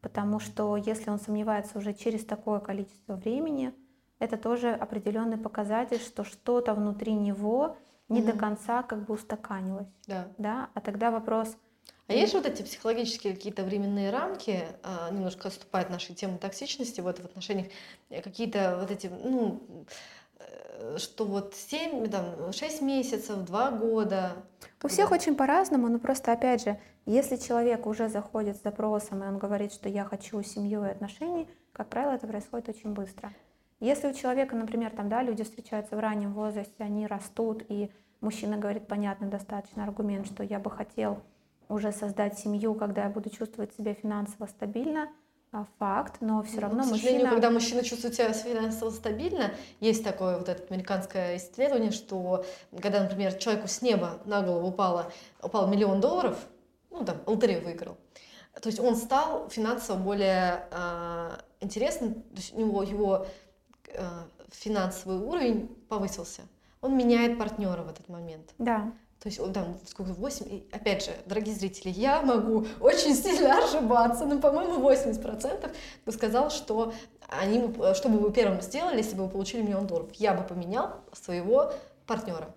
Потому 0.01 0.41
что 0.41 0.77
если 0.77 1.11
он 1.11 1.19
сомневается 1.19 1.77
уже 1.77 1.93
через 1.93 2.25
такое 2.25 2.61
количество 2.61 3.15
времени, 3.15 3.75
это 4.19 4.39
тоже 4.39 4.71
определенный 4.71 5.37
показатель, 5.37 5.99
что 5.99 6.25
что-то 6.25 6.75
внутри 6.75 7.13
него 7.13 7.77
не 8.09 8.21
угу. 8.21 8.33
до 8.33 8.39
конца 8.39 8.83
как 8.83 9.05
бы 9.05 9.15
устаканилось. 9.15 9.89
Да. 10.07 10.29
да. 10.39 10.71
А 10.73 10.81
тогда 10.81 11.11
вопрос— 11.11 11.57
а 12.09 12.15
есть 12.15 12.33
вот 12.33 12.47
эти 12.47 12.63
психологические 12.63 13.35
какие-то 13.35 13.65
временные 13.65 14.11
рамки, 14.11 14.65
а, 14.83 15.11
немножко 15.11 15.49
отступает 15.49 15.91
нашей 15.91 16.15
темы 16.15 16.39
токсичности 16.39 17.03
вот 17.03 17.19
в 17.19 17.25
отношениях, 17.27 17.67
э, 18.09 18.23
какие-то 18.23 18.79
вот 18.81 18.91
эти, 18.91 19.09
ну, 19.09 19.85
что 20.97 21.25
вот 21.25 21.55
7, 21.55 22.09
там, 22.09 22.53
6 22.53 22.83
месяцев, 22.83 23.45
2 23.45 23.71
года. 23.73 24.33
У 24.83 24.89
всех 24.89 25.11
очень 25.11 25.35
по-разному, 25.35 25.89
но 25.89 25.99
просто 25.99 26.33
опять 26.33 26.65
же, 26.65 26.79
если 27.07 27.37
человек 27.37 27.87
уже 27.87 28.09
заходит 28.09 28.57
с 28.57 28.63
запросом, 28.63 29.25
и 29.25 29.27
он 29.27 29.39
говорит, 29.39 29.73
что 29.73 29.89
я 29.89 30.05
хочу 30.05 30.43
семью 30.43 30.85
и 30.85 30.89
отношений, 30.89 31.49
как 31.73 31.89
правило, 31.89 32.13
это 32.13 32.27
происходит 32.27 32.69
очень 32.69 32.93
быстро. 32.93 33.33
Если 33.81 34.09
у 34.09 34.13
человека, 34.13 34.57
например, 34.57 34.91
там, 34.91 35.09
да, 35.09 35.23
люди 35.23 35.45
встречаются 35.45 35.97
в 35.97 36.01
раннем 36.01 36.33
возрасте, 36.33 36.75
они 36.79 37.07
растут, 37.07 37.63
и 37.69 37.91
мужчина 38.21 38.57
говорит 38.57 38.89
понятный 38.89 39.29
достаточно 39.29 39.85
аргумент, 39.85 40.27
что 40.27 40.43
я 40.43 40.59
бы 40.59 40.71
хотел 40.71 41.23
уже 41.69 41.93
создать 41.93 42.39
семью, 42.39 42.75
когда 42.75 43.05
я 43.05 43.11
буду 43.11 43.31
чувствовать 43.31 43.73
себя 43.75 43.95
финансово 43.95 44.47
стабильно, 44.47 45.09
факт, 45.79 46.17
но 46.21 46.43
все 46.43 46.61
равно 46.61 46.79
но, 46.79 46.85
к 46.85 46.87
сожалению, 46.87 47.21
мужчина... 47.21 47.31
когда 47.31 47.51
мужчина 47.51 47.83
чувствует 47.83 48.15
себя 48.15 48.33
финансово 48.33 48.91
стабильно, 48.91 49.53
есть 49.81 50.05
такое 50.05 50.39
вот 50.39 50.49
это 50.49 50.63
американское 50.73 51.37
исследование, 51.37 51.91
что 51.91 52.45
когда, 52.83 53.03
например, 53.03 53.35
человеку 53.35 53.69
с 53.69 53.83
неба 53.83 54.19
на 54.25 54.43
голову 54.43 54.69
упало, 54.69 55.11
упал 55.43 55.69
миллион 55.69 56.01
долларов, 56.01 56.39
ну 56.91 57.05
там, 57.05 57.17
лотерею 57.27 57.65
выиграл, 57.65 57.97
то 58.61 58.69
есть 58.69 58.81
он 58.81 58.97
стал 58.97 59.49
финансово 59.49 59.97
более 59.97 60.67
э, 60.71 61.31
интересным, 61.61 62.15
то 62.15 62.37
есть 62.37 62.55
у 62.55 62.61
него 62.61 62.83
его 62.83 63.27
э, 63.87 64.07
финансовый 64.51 65.19
уровень 65.19 65.69
повысился. 65.89 66.43
Он 66.81 66.97
меняет 66.97 67.39
партнера 67.39 67.83
в 67.83 67.89
этот 67.89 68.09
момент. 68.09 68.55
Да. 68.59 68.93
То 69.21 69.29
есть 69.29 69.41
он 69.41 69.53
там 69.53 69.79
сколько, 69.85 70.13
8, 70.13 70.47
и 70.49 70.69
опять 70.71 71.05
же, 71.05 71.11
дорогие 71.27 71.55
зрители, 71.55 71.91
я 71.91 72.23
могу 72.23 72.67
очень 72.81 73.15
сильно 73.15 73.59
ошибаться, 73.59 74.25
но, 74.27 74.39
по-моему, 74.39 74.79
80% 74.89 75.71
бы 76.07 76.13
сказал, 76.13 76.51
что 76.51 76.93
они, 77.29 77.75
что 77.95 78.09
бы 78.09 78.19
вы 78.19 78.33
первым 78.33 78.61
сделали, 78.61 78.99
если 78.99 79.17
бы 79.17 79.25
вы 79.25 79.31
получили 79.31 79.63
миллион 79.63 79.87
долларов? 79.87 80.13
Я 80.15 80.35
бы 80.35 80.45
поменял 80.45 81.01
своего 81.13 81.73
партнера. 82.07 82.55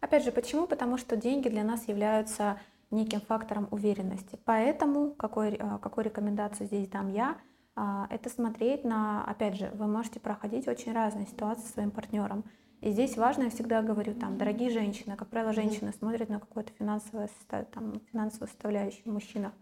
Опять 0.00 0.24
же, 0.24 0.32
почему? 0.32 0.66
Потому 0.66 0.96
что 0.96 1.16
деньги 1.16 1.48
для 1.48 1.62
нас 1.62 1.88
являются 1.88 2.58
неким 2.90 3.20
фактором 3.20 3.68
уверенности. 3.70 4.38
Поэтому, 4.44 5.10
какой, 5.10 5.56
э, 5.56 5.78
какой 5.82 6.04
рекомендацию 6.04 6.66
здесь 6.66 6.88
дам 6.88 7.12
я, 7.12 7.36
а, 7.76 8.06
это 8.10 8.28
смотреть 8.28 8.84
на, 8.84 9.24
опять 9.24 9.56
же, 9.56 9.70
вы 9.74 9.86
можете 9.86 10.20
проходить 10.20 10.66
очень 10.66 10.92
разные 10.92 11.26
ситуации 11.26 11.62
со 11.62 11.74
своим 11.74 11.90
партнером. 11.90 12.44
И 12.80 12.90
здесь 12.90 13.16
важно, 13.16 13.44
я 13.44 13.50
всегда 13.50 13.82
говорю, 13.82 14.14
там, 14.14 14.38
дорогие 14.38 14.70
женщины, 14.70 15.16
как 15.16 15.28
правило, 15.28 15.52
женщины 15.52 15.92
смотрят 15.92 16.28
на 16.28 16.38
какую-то 16.38 16.72
финансовую, 16.78 17.28
там, 17.72 18.00
финансовую 18.12 18.48
составляющую 18.48 19.02
в 19.04 19.12
мужчинах. 19.12 19.52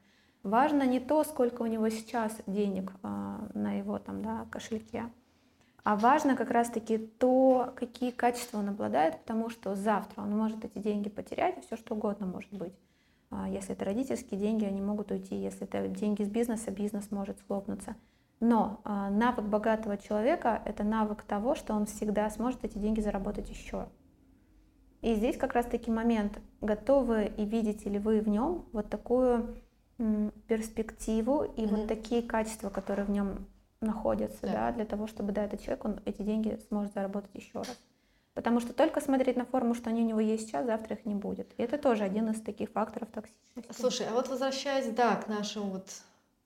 Важно 0.43 0.85
не 0.87 1.01
то, 1.01 1.25
сколько 1.25 1.63
у 1.63 1.67
него 1.67 1.89
сейчас 1.89 2.37
денег 2.47 2.93
э, 3.03 3.39
на 3.55 3.73
его 3.73 3.99
там, 3.99 4.23
да, 4.23 4.47
кошельке, 4.51 5.11
а 5.83 5.97
важно 5.97 6.37
как 6.37 6.51
раз-таки 6.51 6.99
то, 6.99 7.73
какие 7.77 8.11
качества 8.11 8.59
он 8.59 8.71
обладает, 8.71 9.21
потому 9.21 9.49
что 9.51 9.75
завтра 9.77 10.23
он 10.23 10.37
может 10.37 10.65
эти 10.65 10.79
деньги 10.79 11.09
потерять, 11.09 11.65
все 11.65 11.77
что 11.77 11.95
угодно 11.95 12.27
может 12.27 12.53
быть. 12.53 12.75
А 13.31 13.49
если 13.49 13.73
это 13.73 13.85
родительские 13.85 14.39
деньги, 14.41 14.65
они 14.65 14.81
могут 14.81 15.11
уйти. 15.11 15.37
Если 15.37 15.63
это 15.63 15.87
деньги 15.89 16.23
с 16.23 16.29
бизнеса, 16.29 16.71
бизнес 16.71 17.11
может 17.11 17.39
схлопнуться. 17.39 17.95
Но 18.41 18.81
э, 18.85 19.09
навык 19.11 19.47
богатого 19.47 19.97
человека– 19.97 20.61
это 20.65 20.85
навык 20.85 21.23
того, 21.23 21.55
что 21.55 21.75
он 21.75 21.87
всегда 21.87 22.29
сможет 22.31 22.65
эти 22.65 22.79
деньги 22.79 23.01
заработать 23.01 23.49
еще. 23.49 23.89
И 25.01 25.15
здесь 25.15 25.37
как 25.37 25.55
раз-таки 25.55 25.91
момент, 25.91 26.39
готовы 26.61 27.33
и 27.37 27.45
видите 27.45 27.89
ли 27.89 27.99
вы 27.99 28.21
в 28.21 28.29
нем 28.29 28.65
вот 28.73 28.91
такую 28.91 29.57
перспективу 30.47 31.45
и 31.45 31.63
mm-hmm. 31.63 31.69
вот 31.69 31.89
такие 31.89 32.23
качества, 32.23 32.69
которые 32.69 33.07
в 33.07 33.11
нем 33.11 33.47
находятся, 33.81 34.43
да. 34.43 34.53
да, 34.53 34.73
для 34.73 34.85
того, 34.85 35.07
чтобы 35.07 35.33
да, 35.33 35.45
этот 35.45 35.63
человек 35.63 35.85
он 35.85 36.01
эти 36.05 36.23
деньги 36.23 36.59
сможет 36.69 36.93
заработать 36.93 37.35
еще 37.35 37.59
раз. 37.59 37.79
Потому 38.35 38.61
что 38.61 38.75
только 38.75 39.01
смотреть 39.01 39.37
на 39.37 39.47
форму, 39.47 39.75
что 39.75 39.89
они 39.89 40.03
у 40.03 40.07
него 40.07 40.21
есть 40.21 40.49
сейчас, 40.49 40.67
завтра 40.67 40.97
их 40.97 41.07
не 41.07 41.15
будет. 41.15 41.51
И 41.57 41.63
это 41.63 41.79
тоже 41.79 42.05
один 42.05 42.29
из 42.29 42.41
таких 42.43 42.71
факторов 42.71 43.09
токсичности. 43.11 43.73
Слушай, 43.81 44.09
а 44.11 44.13
вот 44.13 44.29
возвращаясь, 44.29 44.93
да, 44.95 45.17
к 45.17 45.29
нашим 45.29 45.71
вот 45.71 45.89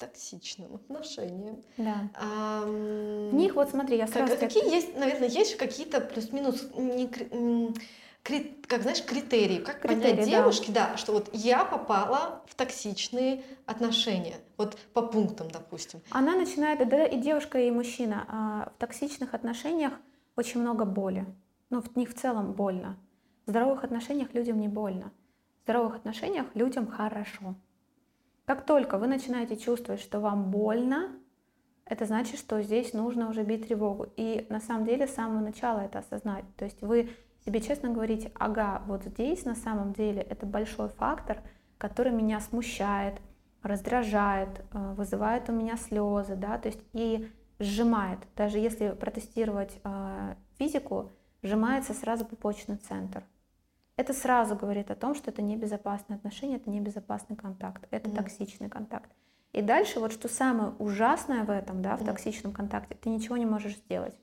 токсичным 0.00 0.74
отношениям. 0.74 1.62
Да. 1.76 2.08
Ам, 2.14 3.28
В 3.30 3.34
них, 3.34 3.54
вот 3.54 3.68
смотри, 3.70 3.96
я 3.98 4.06
как- 4.06 4.14
сразу... 4.14 4.36
тебе- 4.36 4.46
какие 4.48 4.74
есть, 4.74 4.96
наверное, 4.98 5.28
есть 5.28 5.56
какие-то 5.56 6.00
плюс-минус, 6.00 6.68
не 6.76 7.06
кри- 7.06 7.28
м, 7.30 7.74
кри- 8.22 8.56
как 8.66 8.82
знаешь, 8.82 9.04
критерии, 9.04 9.58
как 9.58 9.82
понять 9.82 10.02
Критерии, 10.02 10.24
да. 10.24 10.30
девушке, 10.38 10.72
да, 10.72 10.96
что 10.96 11.12
вот 11.12 11.28
я 11.34 11.64
попала 11.64 12.42
в 12.46 12.54
токсичные 12.54 13.42
отношения, 13.66 14.36
вот 14.56 14.76
по 14.94 15.02
пунктам, 15.02 15.48
допустим. 15.50 16.00
Она 16.10 16.34
начинает, 16.34 16.88
да, 16.88 17.04
и 17.04 17.18
девушка, 17.18 17.58
и 17.60 17.70
мужчина, 17.70 18.24
а, 18.28 18.72
в 18.74 18.80
токсичных 18.80 19.34
отношениях 19.34 19.92
очень 20.36 20.60
много 20.60 20.84
боли. 20.86 21.26
Ну, 21.68 21.82
в 21.82 21.94
них 21.96 22.10
в 22.10 22.14
целом 22.18 22.52
больно. 22.52 22.96
В 23.46 23.50
здоровых 23.50 23.84
отношениях 23.84 24.32
людям 24.32 24.58
не 24.60 24.68
больно. 24.68 25.12
В 25.60 25.62
здоровых 25.64 25.96
отношениях 25.96 26.46
людям 26.54 26.86
хорошо. 26.86 27.54
Как 28.50 28.66
только 28.66 28.98
вы 28.98 29.06
начинаете 29.06 29.56
чувствовать, 29.56 30.00
что 30.00 30.18
вам 30.18 30.50
больно, 30.50 31.10
это 31.84 32.04
значит, 32.04 32.36
что 32.36 32.60
здесь 32.62 32.92
нужно 32.94 33.28
уже 33.30 33.44
бить 33.44 33.68
тревогу. 33.68 34.08
И 34.16 34.44
на 34.50 34.58
самом 34.58 34.86
деле 34.86 35.06
с 35.06 35.14
самого 35.14 35.38
начала 35.38 35.78
это 35.78 36.00
осознать. 36.00 36.44
То 36.56 36.64
есть 36.64 36.82
вы 36.82 37.10
себе 37.44 37.60
честно 37.60 37.90
говорите, 37.90 38.32
ага, 38.34 38.82
вот 38.88 39.04
здесь 39.04 39.44
на 39.44 39.54
самом 39.54 39.92
деле 39.92 40.20
это 40.22 40.46
большой 40.46 40.88
фактор, 40.88 41.38
который 41.78 42.10
меня 42.10 42.40
смущает, 42.40 43.20
раздражает, 43.62 44.48
э, 44.72 44.94
вызывает 44.94 45.48
у 45.48 45.52
меня 45.52 45.76
слезы, 45.76 46.34
да, 46.34 46.58
то 46.58 46.70
есть 46.70 46.80
и 46.92 47.30
сжимает. 47.60 48.18
Даже 48.34 48.58
если 48.58 48.88
протестировать 48.88 49.78
э, 49.84 50.34
физику, 50.58 51.12
сжимается 51.42 51.94
сразу 51.94 52.24
пупочный 52.24 52.78
центр. 52.78 53.22
Это 54.00 54.14
сразу 54.14 54.56
говорит 54.56 54.90
о 54.90 54.94
том, 54.94 55.14
что 55.14 55.30
это 55.30 55.42
небезопасные 55.42 56.16
отношения, 56.16 56.56
это 56.56 56.70
небезопасный 56.70 57.36
контакт, 57.36 57.86
это 57.90 58.08
Мгм. 58.08 58.16
токсичный 58.16 58.70
контакт. 58.70 59.10
И 59.52 59.60
дальше 59.60 60.00
вот 60.00 60.10
что 60.12 60.26
самое 60.26 60.70
ужасное 60.78 61.44
в 61.44 61.50
этом, 61.50 61.82
да, 61.82 61.96
в 61.96 62.00
Мгм. 62.00 62.06
токсичном 62.06 62.52
контакте, 62.52 62.94
ты 62.94 63.10
ничего 63.10 63.36
не 63.36 63.44
можешь 63.44 63.76
сделать. 63.76 64.14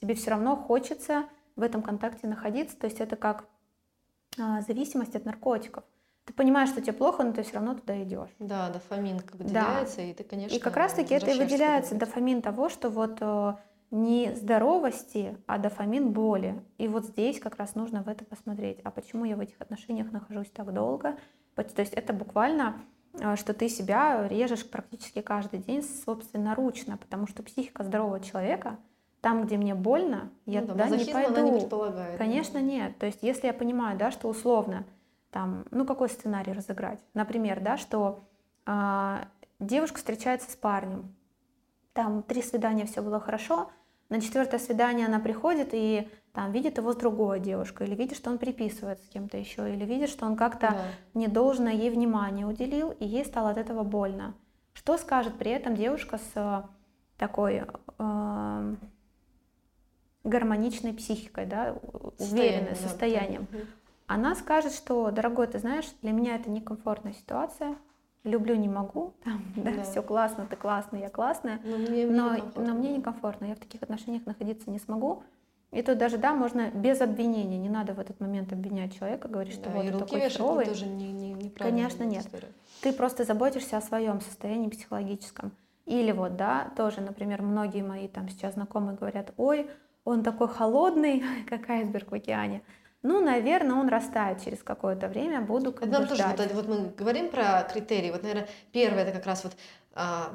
Тебе 0.00 0.16
все 0.16 0.30
равно 0.30 0.56
хочется 0.56 1.26
в 1.54 1.62
этом 1.62 1.80
контакте 1.80 2.26
находиться, 2.26 2.76
то 2.76 2.86
есть 2.86 2.98
это 2.98 3.14
как 3.14 3.44
а, 4.36 4.62
зависимость 4.62 5.14
от 5.14 5.24
наркотиков. 5.24 5.84
Ты 6.24 6.32
понимаешь, 6.32 6.70
что 6.70 6.80
тебе 6.80 6.92
плохо, 6.92 7.22
но 7.22 7.32
ты 7.32 7.44
все 7.44 7.54
равно 7.54 7.74
туда 7.76 8.02
идешь. 8.02 8.30
Да, 8.40 8.68
дофамин 8.70 9.20
как 9.20 9.36
выделяется, 9.36 10.00
и 10.00 10.12
ты, 10.12 10.24
конечно, 10.24 10.56
И 10.56 10.58
как 10.58 10.76
раз-таки 10.76 11.14
это 11.14 11.30
и 11.30 11.38
выделяется 11.38 11.94
дофамин 11.94 12.42
того, 12.42 12.68
что 12.68 12.90
вот 12.90 13.18
э, 13.20 13.54
не 13.90 14.34
здоровости, 14.34 15.36
а 15.46 15.58
дофамин 15.58 16.12
боли. 16.12 16.62
И 16.78 16.86
вот 16.88 17.06
здесь 17.06 17.40
как 17.40 17.56
раз 17.56 17.74
нужно 17.74 18.02
в 18.02 18.08
это 18.08 18.24
посмотреть. 18.24 18.78
А 18.84 18.90
почему 18.90 19.24
я 19.24 19.36
в 19.36 19.40
этих 19.40 19.60
отношениях 19.60 20.12
нахожусь 20.12 20.50
так 20.50 20.72
долго? 20.72 21.16
То 21.54 21.80
есть 21.80 21.92
это 21.94 22.12
буквально, 22.12 22.80
э, 23.14 23.36
что 23.36 23.52
ты 23.52 23.68
себя 23.68 24.26
режешь 24.28 24.68
практически 24.68 25.20
каждый 25.20 25.58
день 25.58 25.82
собственноручно, 25.82 26.96
потому 26.96 27.26
что 27.26 27.42
психика 27.42 27.82
здорового 27.82 28.20
человека, 28.20 28.78
там, 29.20 29.44
где 29.44 29.58
мне 29.58 29.74
больно, 29.74 30.30
я 30.46 30.60
Ну 30.62 30.68
да, 30.68 30.72
туда 30.72 30.84
не 30.86 30.90
мазохизм 30.92 31.16
она 31.18 31.28
не 31.28 31.34
пойду. 31.34 31.58
предполагает. 31.60 32.18
Конечно, 32.18 32.58
нет. 32.58 32.96
То 32.98 33.06
есть, 33.06 33.18
если 33.22 33.48
я 33.48 33.52
понимаю, 33.52 33.98
да, 33.98 34.10
что 34.10 34.28
условно, 34.28 34.86
там, 35.30 35.64
ну 35.70 35.84
какой 35.84 36.08
сценарий 36.08 36.52
разыграть? 36.52 37.00
Например, 37.12 37.60
да, 37.60 37.76
что 37.76 38.24
а, 38.64 39.28
девушка 39.58 39.98
встречается 39.98 40.50
с 40.50 40.56
парнем, 40.56 41.14
там 41.92 42.22
три 42.22 42.40
свидания, 42.40 42.86
все 42.86 43.02
было 43.02 43.20
хорошо, 43.20 43.70
на 44.10 44.20
четвертое 44.20 44.58
свидание 44.58 45.06
она 45.06 45.20
приходит 45.20 45.70
и 45.72 46.08
там 46.32 46.52
видит 46.52 46.78
его 46.78 46.92
с 46.92 46.96
другой 46.96 47.40
девушкой, 47.40 47.86
или 47.86 47.94
видит, 47.94 48.16
что 48.16 48.30
он 48.30 48.38
приписывает 48.38 49.02
с 49.02 49.08
кем-то 49.08 49.36
еще, 49.36 49.72
или 49.72 49.84
видит, 49.84 50.10
что 50.10 50.26
он 50.26 50.36
как-то 50.36 50.70
Да. 50.72 50.84
недолжное 51.14 51.72
ей 51.72 51.90
внимание 51.90 52.46
уделил, 52.46 52.90
и 52.90 53.04
ей 53.04 53.24
стало 53.24 53.50
от 53.50 53.58
этого 53.58 53.82
больно. 53.82 54.34
Что 54.72 54.96
скажет 54.98 55.38
при 55.38 55.50
этом 55.50 55.74
девушка 55.74 56.18
с 56.18 56.30
э, 56.34 56.62
такой 57.18 57.64
э, 57.98 58.74
гармоничной 60.24 60.92
психикой, 60.92 61.46
да, 61.46 61.74
уверенной, 62.18 62.18
Состояние, 62.18 62.68
да, 62.70 62.74
состоянием? 62.76 63.48
Мгм. 63.50 63.66
Она 64.06 64.34
скажет, 64.34 64.72
что, 64.72 65.10
дорогой, 65.10 65.46
ты 65.46 65.58
знаешь, 65.58 65.86
для 66.02 66.12
меня 66.12 66.36
это 66.36 66.50
некомфортная 66.50 67.12
ситуация, 67.12 67.76
люблю 68.24 68.54
не 68.56 68.68
могу, 68.68 69.14
там, 69.24 69.42
да, 69.56 69.72
Да. 69.72 69.82
все 69.82 70.02
классно, 70.02 70.46
ты 70.46 70.56
классная, 70.56 71.00
я 71.00 71.08
классная, 71.08 71.60
Но 71.64 71.76
мне, 71.78 72.06
мне 72.06 72.06
но, 72.06 72.34
некомфортно. 72.34 72.64
но 72.64 72.74
мне 72.74 72.96
некомфортно, 72.96 73.44
я 73.46 73.54
в 73.54 73.58
таких 73.58 73.82
отношениях 73.82 74.26
находиться 74.26 74.70
не 74.70 74.78
смогу. 74.78 75.22
И 75.72 75.82
тут 75.82 75.98
даже, 75.98 76.18
да, 76.18 76.34
можно 76.34 76.68
без 76.70 77.00
обвинения, 77.00 77.56
не 77.56 77.68
надо 77.68 77.94
в 77.94 78.00
этот 78.00 78.18
момент 78.18 78.52
обвинять 78.52 78.96
человека, 78.98 79.28
говорить, 79.28 79.52
что 79.54 79.64
Да, 79.66 79.70
вот 79.70 79.78
он 79.80 79.86
ярлыки 79.86 80.04
такой 80.04 80.28
херовый. 80.28 80.64
тоже 80.66 80.86
не, 80.86 81.12
не, 81.12 81.32
неправильная 81.32 81.84
Конечно, 81.88 82.02
нет. 82.04 82.26
история. 82.26 82.48
Ты 82.82 82.92
просто 82.92 83.22
заботишься 83.24 83.76
о 83.76 83.80
своем 83.80 84.20
состоянии 84.20 84.68
психологическом. 84.68 85.52
Или 85.86 86.10
вот, 86.10 86.36
да, 86.36 86.72
тоже, 86.76 87.00
например, 87.00 87.42
многие 87.42 87.82
мои 87.82 88.08
там 88.08 88.28
сейчас 88.28 88.54
знакомые 88.54 88.96
говорят, 88.96 89.32
ой, 89.36 89.70
он 90.04 90.24
такой 90.24 90.48
холодный, 90.48 91.22
как 91.48 91.70
айсберг 91.70 92.10
в 92.10 92.14
океане. 92.14 92.62
Ну, 93.02 93.20
наверное, 93.20 93.76
он 93.76 93.88
растает 93.88 94.44
через 94.44 94.62
какое-то 94.62 95.08
время, 95.08 95.40
буду 95.40 95.72
как 95.72 95.88
Это 95.88 96.00
бы 96.00 96.06
тоже, 96.06 96.24
вот, 96.36 96.52
вот 96.52 96.68
мы 96.68 96.88
говорим 96.90 97.30
про 97.30 97.62
критерии, 97.62 98.10
вот, 98.10 98.22
наверное, 98.22 98.48
первое, 98.72 99.04
это 99.04 99.12
как 99.12 99.24
раз 99.26 99.44
вот, 99.44 99.54
а, 99.94 100.34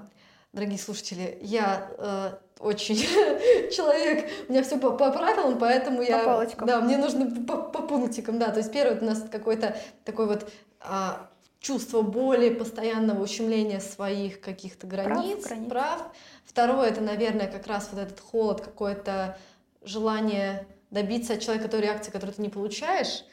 дорогие 0.52 0.80
слушатели, 0.80 1.38
я 1.42 1.92
э, 1.98 2.32
очень 2.60 2.96
человек, 3.72 4.32
у 4.48 4.52
меня 4.52 4.64
все 4.64 4.80
по, 4.80 4.92
по 4.92 5.12
правилам, 5.12 5.60
поэтому 5.60 6.02
я... 6.02 6.20
По 6.20 6.26
полочкам. 6.26 6.68
Да, 6.68 6.82
мне 6.82 6.98
нужно 6.98 7.46
по, 7.46 7.58
по 7.58 7.84
пунктикам, 7.84 8.40
да, 8.40 8.50
то 8.50 8.58
есть 8.58 8.72
первое, 8.72 9.00
у 9.00 9.06
нас 9.06 9.24
какой-то 9.30 9.78
такой 10.04 10.26
вот 10.26 10.50
а, 10.80 11.30
чувство 11.60 12.02
боли, 12.02 12.50
постоянного 12.54 13.22
ущемления 13.22 13.80
своих 13.80 14.40
каких-то 14.40 14.88
границ, 14.88 15.46
границ. 15.46 15.70
прав. 15.70 16.02
Второе, 16.46 16.90
это, 16.90 17.02
наверное, 17.02 17.48
как 17.48 17.68
раз 17.68 17.90
вот 17.92 18.02
этот 18.02 18.20
холод, 18.20 18.62
какое-то 18.62 19.38
желание 19.84 20.68
добиться 20.96 21.34
от 21.34 21.42
человека 21.42 21.68
той 21.68 21.82
реакции, 21.82 22.10
которую 22.12 22.34
ты 22.36 22.42
не 22.42 22.50
получаешь. 22.50 23.24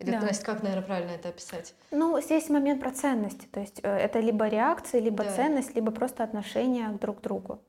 Или, 0.00 0.10
Да. 0.10 0.20
Настя, 0.20 0.44
как, 0.44 0.62
наверное, 0.62 0.84
правильно 0.84 1.12
это 1.12 1.28
описать? 1.28 1.74
Ну, 1.92 2.20
здесь 2.20 2.50
момент 2.50 2.80
про 2.80 2.90
ценности. 2.90 3.46
То 3.46 3.60
есть 3.60 3.80
э, 3.82 3.88
это 3.88 4.18
либо 4.20 4.48
реакция, 4.48 5.00
либо 5.00 5.22
Да. 5.24 5.30
ценность, 5.30 5.74
либо 5.76 5.92
просто 5.92 6.24
отношение 6.24 6.88
друг 7.00 7.18
к 7.20 7.22
другу. 7.22 7.60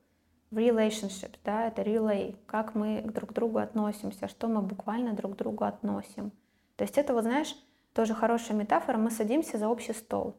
Relationship, 0.52 1.30
да, 1.44 1.66
это 1.68 1.82
relay, 1.82 2.36
как 2.46 2.74
мы 2.74 3.02
к 3.02 3.12
друг 3.12 3.32
другу 3.32 3.58
относимся, 3.58 4.28
что 4.28 4.48
мы 4.48 4.62
буквально 4.62 5.12
друг 5.12 5.34
к 5.34 5.36
другу 5.36 5.64
относим. 5.64 6.30
То 6.76 6.84
есть 6.84 6.98
это, 6.98 7.14
вот 7.14 7.22
знаешь, 7.24 7.56
тоже 7.94 8.14
хорошая 8.14 8.56
метафора, 8.56 8.96
мы 8.98 9.10
садимся 9.10 9.58
за 9.58 9.68
общий 9.68 9.92
стол. 9.94 10.34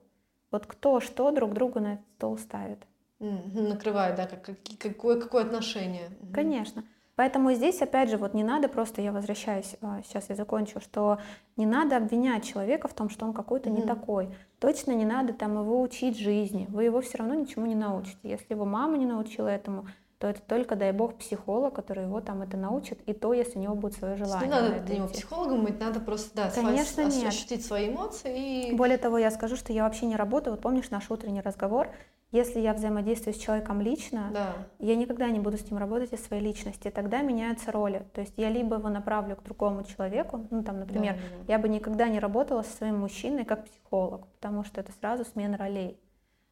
Вот 0.51 0.65
кто 0.65 0.99
что 0.99 1.31
друг 1.31 1.53
другу 1.53 1.79
на 1.79 1.93
этот 1.93 2.05
стол 2.17 2.37
ставит. 2.37 2.79
Накрывает, 3.19 4.15
да, 4.15 4.25
как, 4.27 4.41
как- 4.43 4.57
какое, 4.79 5.19
какое 5.21 5.43
отношение. 5.43 6.09
Конечно. 6.33 6.83
Поэтому 7.17 7.51
здесь, 7.53 7.81
опять 7.81 8.09
же, 8.11 8.17
вот 8.17 8.35
не 8.35 8.43
надо 8.43 8.67
просто, 8.69 9.01
я 9.01 9.11
возвращаюсь, 9.11 9.75
а, 9.81 10.01
сейчас 10.05 10.29
я 10.29 10.35
закончу, 10.35 10.79
что 10.79 11.17
не 11.57 11.65
надо 11.65 11.97
обвинять 11.97 12.45
человека 12.45 12.87
в 12.87 12.93
том, 12.93 13.09
что 13.09 13.25
он 13.25 13.33
какой-то 13.33 13.71
не 13.71 13.79
Мгм. 13.79 13.87
такой. 13.87 14.29
Точно 14.59 14.91
не 14.91 15.03
надо 15.05 15.33
там 15.33 15.59
его 15.59 15.81
учить 15.81 16.17
жизни. 16.19 16.67
Вы 16.69 16.83
его 16.85 17.01
все 17.01 17.17
равно 17.17 17.33
ничему 17.33 17.65
не 17.65 17.73
научите. 17.75 18.19
Если 18.21 18.53
его 18.53 18.65
мама 18.65 18.97
не 18.97 19.07
научила 19.07 19.47
этому, 19.47 19.87
то 20.19 20.27
это 20.27 20.41
только, 20.41 20.75
дай 20.75 20.91
бог, 20.91 21.15
психолог, 21.15 21.73
который 21.73 22.03
его 22.03 22.21
там 22.21 22.43
это 22.43 22.55
научит, 22.55 22.99
и 23.07 23.13
то, 23.13 23.33
если 23.33 23.57
у 23.57 23.61
него 23.63 23.73
будет 23.73 23.93
свое 23.93 24.15
желание. 24.15 24.47
Не 24.47 24.53
надо 24.53 24.79
для 24.81 24.95
него 24.97 25.07
психологом 25.07 25.63
быть, 25.63 25.79
надо 25.79 25.99
просто, 25.99 26.35
да, 26.35 26.49
Конечно, 26.53 27.07
ос- 27.07 27.15
нет. 27.15 27.27
ощутить 27.29 27.65
свои 27.65 27.89
эмоции 27.89 28.69
и... 28.69 28.75
Более 28.75 28.97
того, 28.97 29.17
я 29.17 29.31
скажу, 29.31 29.55
что 29.55 29.73
я 29.73 29.83
вообще 29.83 30.05
не 30.05 30.15
работаю. 30.15 30.53
Вот 30.55 30.61
помнишь 30.61 30.89
наш 30.91 31.09
утренний 31.09 31.41
разговор? 31.41 31.87
Если 32.31 32.59
я 32.59 32.73
взаимодействую 32.73 33.33
с 33.33 33.37
человеком 33.37 33.79
лично, 33.79 34.29
Да. 34.33 34.53
я 34.79 34.95
никогда 34.95 35.29
не 35.29 35.39
буду 35.39 35.57
с 35.57 35.69
ним 35.71 35.79
работать 35.79 36.11
из 36.11 36.25
своей 36.25 36.43
личности. 36.43 36.89
Тогда 36.89 37.21
меняются 37.21 37.71
роли. 37.71 38.05
То 38.13 38.21
есть 38.21 38.33
я 38.37 38.49
либо 38.49 38.75
его 38.75 38.89
направлю 38.89 39.37
к 39.37 39.43
другому 39.43 39.83
человеку, 39.83 40.45
ну 40.51 40.61
там, 40.61 40.79
например, 40.79 41.15
да, 41.15 41.21
да. 41.45 41.53
я 41.53 41.59
бы 41.59 41.69
никогда 41.69 42.09
не 42.09 42.19
работала 42.19 42.63
со 42.63 42.75
своим 42.75 42.99
мужчиной 42.99 43.45
как 43.45 43.65
психолог, 43.65 44.27
потому 44.27 44.65
что 44.65 44.81
это 44.81 44.91
сразу 44.99 45.23
смена 45.23 45.57
ролей. 45.57 45.97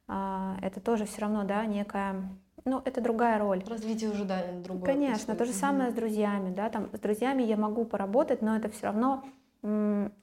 А, 0.07 0.57
это 0.61 0.79
тоже 0.79 1.05
все 1.05 1.21
равно, 1.21 1.43
да, 1.43 1.65
некая, 1.65 2.29
ну, 2.63 2.81
это 2.85 3.01
другая 3.01 3.37
роль. 3.39 3.63
Развитие 3.67 4.11
уже, 4.11 4.23
да, 4.23 4.43
другое. 4.63 4.85
Конечно, 4.85 5.35
происходит. 5.35 5.37
то 5.39 5.45
же 5.45 5.53
самое 5.53 5.91
с 5.91 5.93
друзьями, 5.93 6.53
да, 6.53 6.69
там 6.69 6.89
с 6.93 6.99
друзьями 6.99 7.43
я 7.43 7.57
могу 7.57 7.85
поработать, 7.85 8.41
но 8.41 8.55
это 8.55 8.69
все 8.69 8.85
равно 8.85 9.23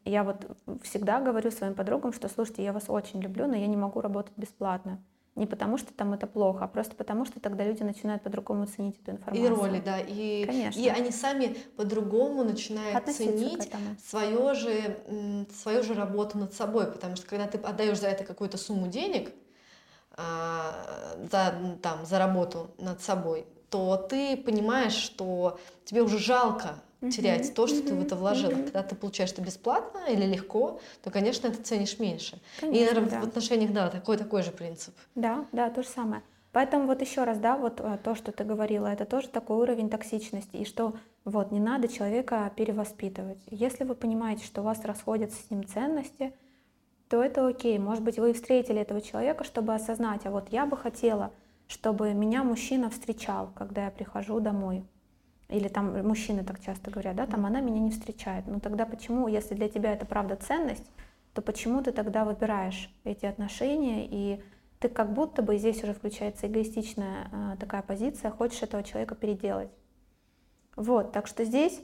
я 0.04 0.22
вот 0.22 0.56
всегда 0.82 1.20
говорю 1.20 1.50
своим 1.50 1.74
подругам, 1.74 2.12
что 2.12 2.28
слушайте, 2.28 2.62
я 2.62 2.72
вас 2.72 2.84
очень 2.88 3.20
люблю, 3.20 3.48
но 3.48 3.56
я 3.56 3.66
не 3.66 3.76
могу 3.76 4.00
работать 4.00 4.32
бесплатно. 4.36 5.02
Не 5.34 5.46
потому 5.46 5.78
что 5.78 5.94
там 5.94 6.12
это 6.12 6.26
плохо, 6.26 6.64
а 6.64 6.68
просто 6.68 6.94
потому 6.94 7.24
что 7.24 7.40
тогда 7.40 7.64
люди 7.64 7.82
начинают 7.82 8.22
по-другому 8.22 8.66
ценить 8.66 9.00
эту 9.00 9.12
И 9.12 9.14
информацию. 9.14 9.56
роли, 9.56 9.80
да, 9.82 9.98
и, 9.98 10.44
Конечно. 10.44 10.78
и 10.78 10.88
они 10.88 11.10
сами 11.10 11.56
по-другому 11.76 12.44
начинают 12.44 12.96
Относиться 12.96 13.38
ценить 13.38 13.72
свое 14.04 14.52
же, 14.54 14.98
свою 15.62 15.82
же 15.82 15.94
работу 15.94 16.36
над 16.36 16.52
собой, 16.52 16.86
потому 16.86 17.16
что 17.16 17.26
когда 17.26 17.46
ты 17.46 17.56
отдаешь 17.56 17.98
за 17.98 18.08
это 18.08 18.24
какую-то 18.24 18.58
сумму 18.58 18.88
денег, 18.88 19.32
а, 20.18 21.16
за, 21.30 21.78
там, 21.80 22.04
за 22.04 22.18
работу 22.18 22.70
над 22.76 23.00
собой, 23.00 23.46
то 23.70 23.96
ты 23.96 24.36
понимаешь, 24.36 24.92
что 24.92 25.58
тебе 25.86 26.02
уже 26.02 26.18
жалко 26.18 26.74
терять 27.10 27.46
Мгм, 27.46 27.54
то, 27.54 27.66
что 27.66 27.82
ты 27.82 27.94
в 27.94 28.02
это 28.02 28.16
вложил. 28.16 28.50
мгм. 28.50 28.64
Когда 28.64 28.82
ты 28.82 28.94
получаешь 28.94 29.32
это 29.32 29.42
бесплатно 29.42 30.00
или 30.08 30.24
легко, 30.24 30.80
то, 31.02 31.10
конечно, 31.10 31.50
ты 31.50 31.62
ценишь 31.62 31.98
меньше. 31.98 32.36
И, 32.36 32.60
Конечно, 32.60 32.86
наверное, 32.86 33.10
да. 33.10 33.20
в 33.20 33.24
отношениях, 33.28 33.72
да, 33.72 33.90
такой 33.90 34.16
такой 34.16 34.42
же 34.42 34.50
принцип. 34.50 34.94
Да, 35.14 35.46
да, 35.52 35.70
то 35.70 35.82
же 35.82 35.88
самое. 35.88 36.22
Поэтому 36.52 36.86
вот 36.86 37.00
еще 37.00 37.24
раз, 37.24 37.38
да, 37.38 37.56
вот 37.56 37.80
э, 37.80 37.98
то, 38.04 38.14
что 38.14 38.30
ты 38.30 38.44
говорила, 38.44 38.86
это 38.86 39.06
тоже 39.06 39.28
такой 39.28 39.56
уровень 39.56 39.88
токсичности, 39.88 40.56
и 40.56 40.64
что 40.66 40.94
вот 41.24 41.50
не 41.50 41.60
надо 41.60 41.88
человека 41.88 42.52
перевоспитывать. 42.54 43.38
Если 43.50 43.84
вы 43.84 43.94
понимаете, 43.94 44.44
что 44.44 44.60
у 44.60 44.64
вас 44.64 44.84
расходятся 44.84 45.42
с 45.42 45.50
ним 45.50 45.66
ценности, 45.66 46.34
то 47.08 47.22
это 47.22 47.46
окей. 47.46 47.78
Может 47.78 48.04
быть, 48.04 48.18
вы 48.18 48.32
встретили 48.34 48.80
этого 48.80 49.00
человека, 49.00 49.44
чтобы 49.44 49.74
осознать, 49.74 50.26
а 50.26 50.30
вот 50.30 50.48
я 50.50 50.66
бы 50.66 50.76
хотела, 50.76 51.32
чтобы 51.68 52.12
меня 52.12 52.44
мужчина 52.44 52.90
встречал, 52.90 53.50
когда 53.54 53.86
я 53.86 53.90
прихожу 53.90 54.40
домой. 54.40 54.84
Или 55.52 55.68
там 55.68 56.06
мужчины 56.06 56.44
так 56.44 56.60
часто 56.60 56.90
говорят, 56.90 57.16
да, 57.16 57.26
там 57.26 57.46
она 57.46 57.60
меня 57.60 57.80
не 57.80 57.90
встречает. 57.90 58.46
Ну 58.46 58.60
тогда 58.60 58.86
почему, 58.86 59.28
если 59.28 59.54
для 59.54 59.68
тебя 59.68 59.92
это 59.92 60.06
правда 60.06 60.36
ценность, 60.36 60.90
то 61.34 61.42
почему 61.42 61.82
ты 61.82 61.92
тогда 61.92 62.24
выбираешь 62.24 62.90
эти 63.04 63.26
отношения 63.26 64.06
и 64.10 64.42
ты 64.80 64.88
как 64.88 65.12
будто 65.12 65.42
бы 65.42 65.58
здесь 65.58 65.82
уже 65.84 65.94
включается 65.94 66.48
эгоистичная 66.48 67.28
а, 67.30 67.56
такая 67.56 67.82
позиция, 67.82 68.32
хочешь 68.32 68.62
этого 68.62 68.82
человека 68.82 69.14
переделать. 69.14 69.70
Вот, 70.74 71.12
так 71.12 71.28
что 71.28 71.44
здесь 71.44 71.80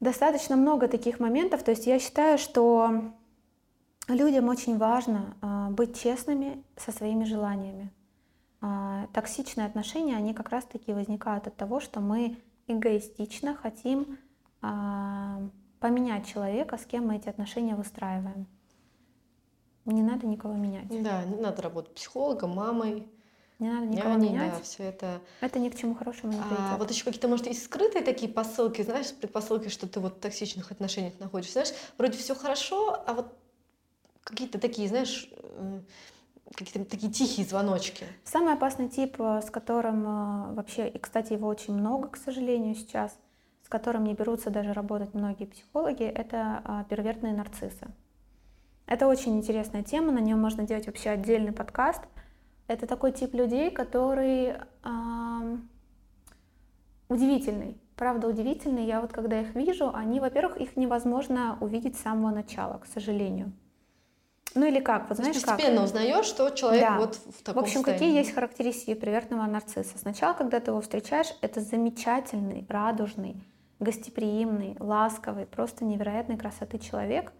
достаточно 0.00 0.56
много 0.56 0.88
таких 0.88 1.20
моментов. 1.20 1.62
То 1.62 1.70
есть 1.70 1.86
я 1.86 1.98
считаю, 1.98 2.36
что 2.36 3.12
людям 4.08 4.48
очень 4.48 4.76
важно 4.76 5.36
а, 5.40 5.70
быть 5.70 5.98
честными 5.98 6.62
со 6.76 6.92
своими 6.92 7.24
желаниями. 7.24 7.90
А, 8.60 9.06
токсичные 9.12 9.66
отношения, 9.66 10.16
они 10.16 10.34
как 10.34 10.50
раз-таки 10.50 10.92
возникают 10.92 11.46
от 11.46 11.56
того, 11.56 11.80
что 11.80 12.00
мы 12.00 12.36
эгоистично 12.68 13.56
хотим 13.56 14.18
а, 14.62 15.40
поменять 15.80 16.26
человека, 16.26 16.78
с 16.78 16.84
кем 16.86 17.08
мы 17.08 17.16
эти 17.16 17.28
отношения 17.28 17.74
выстраиваем. 17.74 18.46
Не 19.84 20.02
надо 20.02 20.26
никого 20.26 20.54
менять. 20.54 20.86
Да, 21.02 21.24
не 21.24 21.36
надо 21.36 21.62
работать 21.62 21.94
психологом, 21.94 22.50
мамой, 22.50 23.08
Не 23.58 23.70
надо 23.70 23.86
никого 23.86 24.14
няней, 24.14 24.32
менять. 24.32 24.52
да, 24.54 24.60
все 24.60 24.84
это. 24.84 25.20
Это 25.40 25.58
ни 25.58 25.68
к 25.70 25.76
чему 25.76 25.94
хорошему 25.94 26.32
не 26.32 26.38
приведет. 26.40 26.72
А, 26.72 26.76
вот 26.76 26.90
еще 26.90 27.04
какие-то, 27.04 27.28
может, 27.28 27.46
есть 27.46 27.64
скрытые 27.64 28.04
такие 28.04 28.30
посылки, 28.30 28.82
знаешь, 28.82 29.12
предпосылки, 29.14 29.68
что 29.68 29.88
ты 29.88 29.98
вот 30.00 30.16
в 30.16 30.20
токсичных 30.20 30.70
отношениях 30.70 31.18
находишься. 31.20 31.52
Знаешь, 31.54 31.70
вроде 31.96 32.18
все 32.18 32.34
хорошо, 32.34 33.02
а 33.06 33.14
вот 33.14 33.34
какие-то 34.22 34.58
такие, 34.58 34.88
знаешь, 34.88 35.30
м, 35.56 35.86
какие-то 36.54 36.88
такие 36.88 37.12
тихие 37.12 37.46
звоночки. 37.46 38.06
Самый 38.24 38.54
опасный 38.54 38.88
тип, 38.88 39.16
э, 39.18 39.40
с 39.42 39.50
которым 39.50 40.04
э, 40.06 40.54
вообще, 40.54 40.88
и, 40.88 40.98
кстати, 40.98 41.32
его 41.32 41.48
очень 41.48 41.74
много, 41.74 42.08
к 42.08 42.16
сожалению, 42.16 42.74
сейчас, 42.74 43.16
с 43.64 43.68
которым 43.68 44.04
не 44.04 44.14
берутся 44.14 44.50
даже 44.50 44.72
работать 44.72 45.14
многие 45.14 45.44
психологи, 45.44 46.04
это 46.04 46.62
а, 46.64 46.84
первертные 46.84 47.34
нарциссы. 47.34 47.86
Это 48.86 49.06
очень 49.06 49.36
интересная 49.36 49.82
тема, 49.82 50.10
на 50.10 50.20
нее 50.20 50.36
можно 50.36 50.66
делать 50.66 50.86
вообще 50.86 51.10
отдельный 51.10 51.52
подкаст. 51.52 52.00
Это 52.66 52.86
такой 52.86 53.12
тип 53.12 53.34
людей, 53.34 53.70
который 53.70 54.54
ам, 54.82 55.68
удивительный, 57.10 57.78
правда 57.96 58.28
удивительный. 58.28 58.86
Я 58.86 59.02
вот 59.02 59.12
когда 59.12 59.38
их 59.40 59.54
вижу, 59.54 59.90
они, 59.94 60.20
во-первых, 60.20 60.56
их 60.56 60.76
невозможно 60.76 61.58
увидеть 61.60 61.96
с 61.96 62.02
самого 62.02 62.30
начала, 62.30 62.78
к 62.78 62.86
сожалению. 62.86 63.52
Ну 64.54 64.66
или 64.66 64.80
как, 64.80 65.08
вот 65.08 65.18
То 65.18 65.22
есть 65.22 65.32
знаешь 65.32 65.44
как? 65.44 65.56
постепенно 65.56 65.84
узнаешь, 65.84 66.24
что 66.26 66.48
человек 66.50 66.82
Да. 66.82 66.98
вот 66.98 67.14
в 67.16 67.42
таком 67.42 67.62
В 67.62 67.64
общем, 67.64 67.76
состоянии. 67.76 67.98
какие 68.00 68.16
есть 68.18 68.32
характеристики 68.34 68.94
привертного 68.94 69.46
нарцисса? 69.46 69.98
Сначала, 69.98 70.32
когда 70.34 70.58
ты 70.60 70.70
его 70.70 70.80
встречаешь, 70.80 71.28
это 71.42 71.60
замечательный, 71.60 72.66
радужный, 72.68 73.36
гостеприимный, 73.78 74.76
ласковый, 74.80 75.46
просто 75.46 75.84
невероятной 75.84 76.36
красоты 76.38 76.78
человек, 76.78 77.32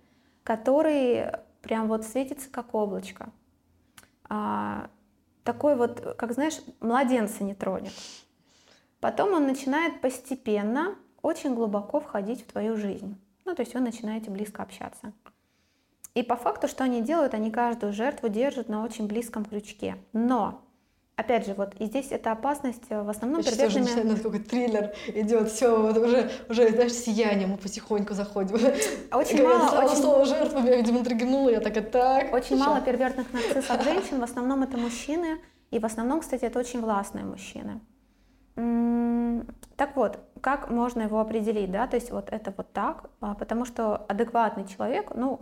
который 0.45 1.27
прям 1.63 1.89
вот 1.89 2.05
светится 2.05 2.49
как 2.51 2.75
облачко. 2.75 3.31
А, 4.29 4.89
такой 5.45 5.77
вот, 5.77 6.15
как 6.19 6.33
знаешь, 6.33 6.61
младенца 6.81 7.43
не 7.43 7.55
тронет. 7.55 7.93
Потом 9.01 9.33
он 9.33 9.47
начинает 9.47 10.01
постепенно, 10.01 10.95
очень 11.23 11.55
глубоко 11.55 12.01
входить 12.01 12.43
в 12.43 12.53
твою 12.53 12.77
жизнь. 12.77 13.17
Ну, 13.45 13.55
то 13.55 13.63
есть 13.63 13.75
вы 13.75 13.81
начинаете 13.81 14.31
близко 14.31 14.63
общаться. 14.63 15.13
И 16.15 16.23
по 16.23 16.37
факту, 16.37 16.69
что 16.69 16.85
они 16.85 17.03
делают, 17.03 17.35
они 17.35 17.51
каждую 17.51 17.93
жертву 17.93 18.29
держат 18.29 18.69
на 18.69 18.85
очень 18.85 19.07
близком 19.07 19.45
крючке. 19.45 19.97
Но, 20.13 20.63
опять 21.17 21.47
же, 21.47 21.55
вот 21.55 21.75
и 21.79 21.87
здесь 21.87 22.11
эта 22.11 22.33
опасность 22.33 22.83
э, 22.89 23.03
в 23.03 23.09
основном 23.09 23.43
Сейчас 23.43 23.57
тоже 23.57 23.75
первертными... 23.75 24.03
начинает 24.03 24.23
какой-то 24.23 24.51
триллер 24.51 24.95
идет, 25.09 25.51
все, 25.51 25.81
вот 25.81 25.97
уже, 25.99 26.31
уже, 26.49 26.71
знаешь, 26.71 26.93
сияние, 26.93 27.47
мы 27.47 27.57
потихоньку 27.57 28.15
заходим. 28.15 28.57
Очень 29.13 29.39
Говорят, 29.39 29.73
мало, 29.73 29.85
очень, 29.85 29.97
слово 29.97 30.25
жертва 30.25 30.61
меня, 30.61 30.77
видимо, 30.77 31.05
триггнуло, 31.05 31.51
я 31.51 31.61
такая, 31.61 31.85
так. 31.85 32.33
очень 32.33 32.59
ща». 32.59 32.65
мало 32.65 32.81
первертных 32.81 33.33
нарциссов 33.33 33.83
женщин, 33.85 34.19
в 34.21 34.25
основном 34.25 34.63
это 34.63 34.77
мужчины, 34.77 35.39
и 35.71 35.79
в 35.79 35.85
основном, 35.85 36.21
кстати, 36.21 36.45
это 36.45 36.59
очень 36.59 36.81
властные 36.81 37.25
мужчины. 37.25 37.81
Так 39.77 39.95
вот, 39.95 40.19
как 40.41 40.71
можно 40.71 41.03
его 41.03 41.21
определить, 41.21 41.71
да, 41.71 41.87
то 41.87 41.95
есть 41.95 42.11
вот 42.11 42.31
это 42.31 42.53
вот 42.57 42.73
так, 42.73 43.11
а, 43.21 43.35
потому 43.35 43.65
что 43.65 43.97
адекватный 43.97 44.67
человек, 44.67 45.13
ну, 45.15 45.41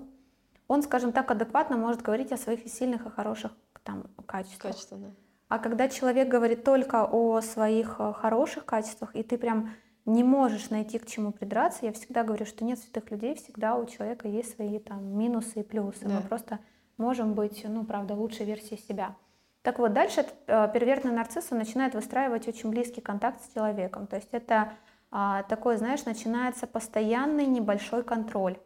он, 0.69 0.83
скажем 0.83 1.13
так, 1.13 1.31
адекватно 1.31 1.77
может 1.77 2.03
говорить 2.03 2.33
о 2.33 2.37
своих 2.37 2.67
сильных 2.69 3.07
и 3.07 3.11
хороших 3.11 3.53
там 3.85 4.05
качествах. 4.27 4.73
Качественно. 4.73 5.15
А 5.49 5.59
когда 5.59 5.89
человек 5.89 6.29
говорит 6.29 6.65
только 6.65 7.05
о 7.05 7.41
своих 7.41 7.97
э, 8.01 8.13
хороших 8.13 8.65
качествах, 8.65 9.15
и 9.15 9.23
ты 9.23 9.39
прям 9.39 9.71
не 10.05 10.25
можешь 10.25 10.71
найти 10.71 10.99
к 10.99 11.07
чему 11.07 11.33
придраться, 11.33 11.87
я 11.87 11.93
всегда 11.93 12.25
говорю, 12.25 12.47
что 12.47 12.65
нет 12.65 12.79
святых 12.79 13.11
людей, 13.11 13.37
всегда 13.37 13.77
у 13.77 13.87
человека 13.87 14.27
есть 14.27 14.55
свои 14.55 14.79
там 14.79 15.17
минусы 15.17 15.61
и 15.61 15.63
плюсы. 15.63 16.05
Мы 16.05 16.21
Да. 16.21 16.29
просто 16.29 16.59
можем 16.97 17.35
быть, 17.35 17.65
ну, 17.69 17.85
правда, 17.85 18.15
лучшей 18.15 18.47
версией 18.47 18.81
себя. 18.81 19.15
Так 19.63 19.79
вот, 19.79 19.93
дальше 19.93 20.27
э, 20.47 20.69
первертный 20.73 21.13
нарцисс 21.13 21.49
он 21.51 21.59
начинает 21.59 21.95
выстраивать 21.95 22.49
очень 22.49 22.71
близкий 22.71 23.01
контакт 23.01 23.41
с 23.43 23.53
человеком. 23.55 24.07
То 24.07 24.17
есть 24.17 24.29
это 24.33 24.73
а, 25.11 25.45
такой, 25.45 25.77
знаешь, 25.77 26.05
начинается 26.05 26.67
постоянный 26.67 27.47
небольшой 27.47 28.03
контроль. 28.03 28.59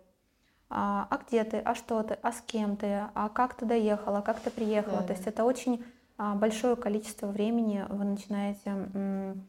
А, 0.72 1.08
а 1.10 1.18
где 1.18 1.42
ты, 1.42 1.58
а 1.58 1.74
что 1.74 2.02
ты, 2.04 2.16
а 2.22 2.32
с 2.32 2.40
кем 2.42 2.76
ты, 2.76 3.08
а 3.14 3.28
как 3.28 3.54
ты 3.54 3.66
доехала, 3.66 4.20
как 4.20 4.38
ты 4.38 4.50
приехала. 4.50 4.98
Да, 4.98 5.02
То 5.02 5.08
да. 5.08 5.14
есть 5.14 5.26
это 5.26 5.44
очень 5.44 5.84
а, 6.16 6.36
большое 6.36 6.76
количество 6.76 7.26
времени 7.26 7.84
вы 7.88 8.04
начинаете 8.04 8.70
м, 8.70 9.48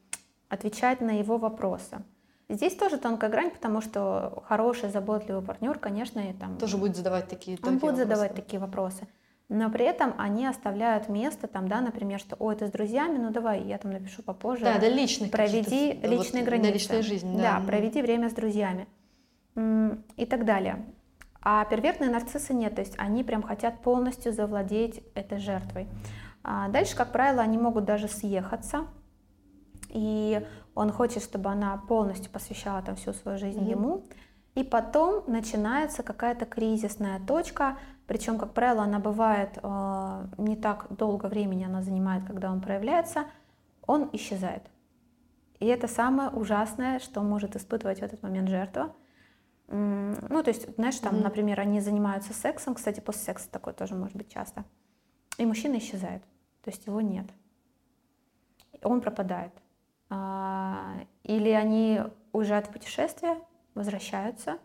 отвечать 0.49 0.99
на 0.99 1.11
его 1.11 1.37
вопросы. 1.37 2.01
Здесь 2.49 2.75
тоже 2.75 2.97
тонкая 2.97 3.29
грань, 3.29 3.51
потому 3.51 3.81
что 3.81 4.43
хороший, 4.47 4.89
заботливый 4.89 5.43
партнер, 5.43 5.77
конечно, 5.77 6.19
и 6.19 6.33
там 6.33 6.57
Тоже 6.57 6.77
будет 6.77 6.95
задавать 6.95 7.29
такие 7.29 7.57
он 7.61 7.77
будет 7.77 7.91
такие 7.91 7.95
задавать 7.95 8.29
вопросы. 8.29 8.43
такие 8.43 8.59
вопросы. 8.59 9.07
Но 9.47 9.69
при 9.69 9.85
этом 9.85 10.15
они 10.17 10.47
оставляют 10.47 11.07
место, 11.07 11.47
там, 11.47 11.67
да, 11.67 11.81
например, 11.81 12.19
что, 12.19 12.35
ой, 12.39 12.55
ты 12.55 12.67
с 12.67 12.71
друзьями, 12.71 13.17
ну 13.17 13.31
давай, 13.31 13.61
я 13.63 13.77
там 13.77 13.91
напишу 13.91 14.23
попозже. 14.23 14.63
Да, 14.63 14.79
да, 14.79 14.89
личных 14.89 15.29
проведи 15.29 15.93
личные 16.01 16.43
вот, 16.43 16.49
границы. 16.49 16.69
Да, 16.69 16.73
личная 16.73 17.01
жизнь, 17.03 17.37
да. 17.37 17.59
Да, 17.59 17.65
проведи 17.67 18.01
время 18.01 18.29
с 18.29 18.33
друзьями. 18.33 18.87
И 20.15 20.25
так 20.25 20.45
далее. 20.45 20.85
А 21.41 21.65
первертные 21.65 22.09
нарциссы 22.09 22.53
нет, 22.53 22.75
то 22.75 22.81
есть 22.81 22.93
они 22.97 23.23
прям 23.23 23.41
хотят 23.41 23.81
полностью 23.81 24.31
завладеть 24.31 25.03
этой 25.15 25.39
жертвой. 25.39 25.87
А 26.43 26.69
дальше, 26.69 26.95
как 26.95 27.11
правило, 27.11 27.41
они 27.41 27.57
могут 27.57 27.85
даже 27.85 28.07
съехаться, 28.07 28.85
и 29.89 30.45
он 30.75 30.91
хочет, 30.91 31.23
чтобы 31.23 31.49
она 31.49 31.77
полностью 31.87 32.31
посвящала 32.31 32.81
там 32.81 32.95
всю 32.95 33.13
свою 33.13 33.37
жизнь 33.37 33.61
Мгм. 33.61 33.69
ему. 33.69 34.03
И 34.55 34.63
потом 34.63 35.23
начинается 35.27 36.03
какая-то 36.03 36.45
кризисная 36.45 37.19
точка, 37.25 37.77
причем, 38.05 38.37
как 38.37 38.53
правило, 38.53 38.83
она 38.83 38.99
бывает 38.99 39.57
э, 39.63 40.27
не 40.37 40.57
так 40.57 40.87
долго 40.89 41.27
времени 41.27 41.63
она 41.63 41.81
занимает, 41.81 42.25
когда 42.25 42.51
он 42.51 42.59
проявляется, 42.61 43.25
он 43.87 44.09
исчезает. 44.11 44.63
И 45.59 45.67
это 45.67 45.87
самое 45.87 46.29
ужасное, 46.29 46.99
что 46.99 47.21
может 47.21 47.55
испытывать 47.55 47.99
в 47.99 48.03
этот 48.03 48.23
момент 48.23 48.49
жертва. 48.49 48.93
Ну, 49.71 50.43
то 50.43 50.49
есть, 50.49 50.73
знаешь, 50.75 50.97
там, 50.99 51.15
Мгм. 51.15 51.23
например, 51.23 51.59
они 51.59 51.79
занимаются 51.79 52.33
сексом, 52.33 52.75
кстати, 52.75 52.99
после 52.99 53.21
секса 53.21 53.49
такое 53.49 53.73
тоже 53.73 53.95
может 53.95 54.15
быть 54.15 54.29
часто, 54.31 54.65
и 55.37 55.45
мужчина 55.45 55.77
исчезает, 55.77 56.21
то 56.63 56.69
есть 56.69 56.85
его 56.87 56.99
нет, 57.01 57.25
он 58.83 59.01
пропадает. 59.01 59.53
А, 60.09 60.95
Или 61.23 61.49
они 61.51 62.01
уезжают 62.33 62.67
в 62.67 62.71
путешествие, 62.71 63.37
возвращаются, 63.75 64.57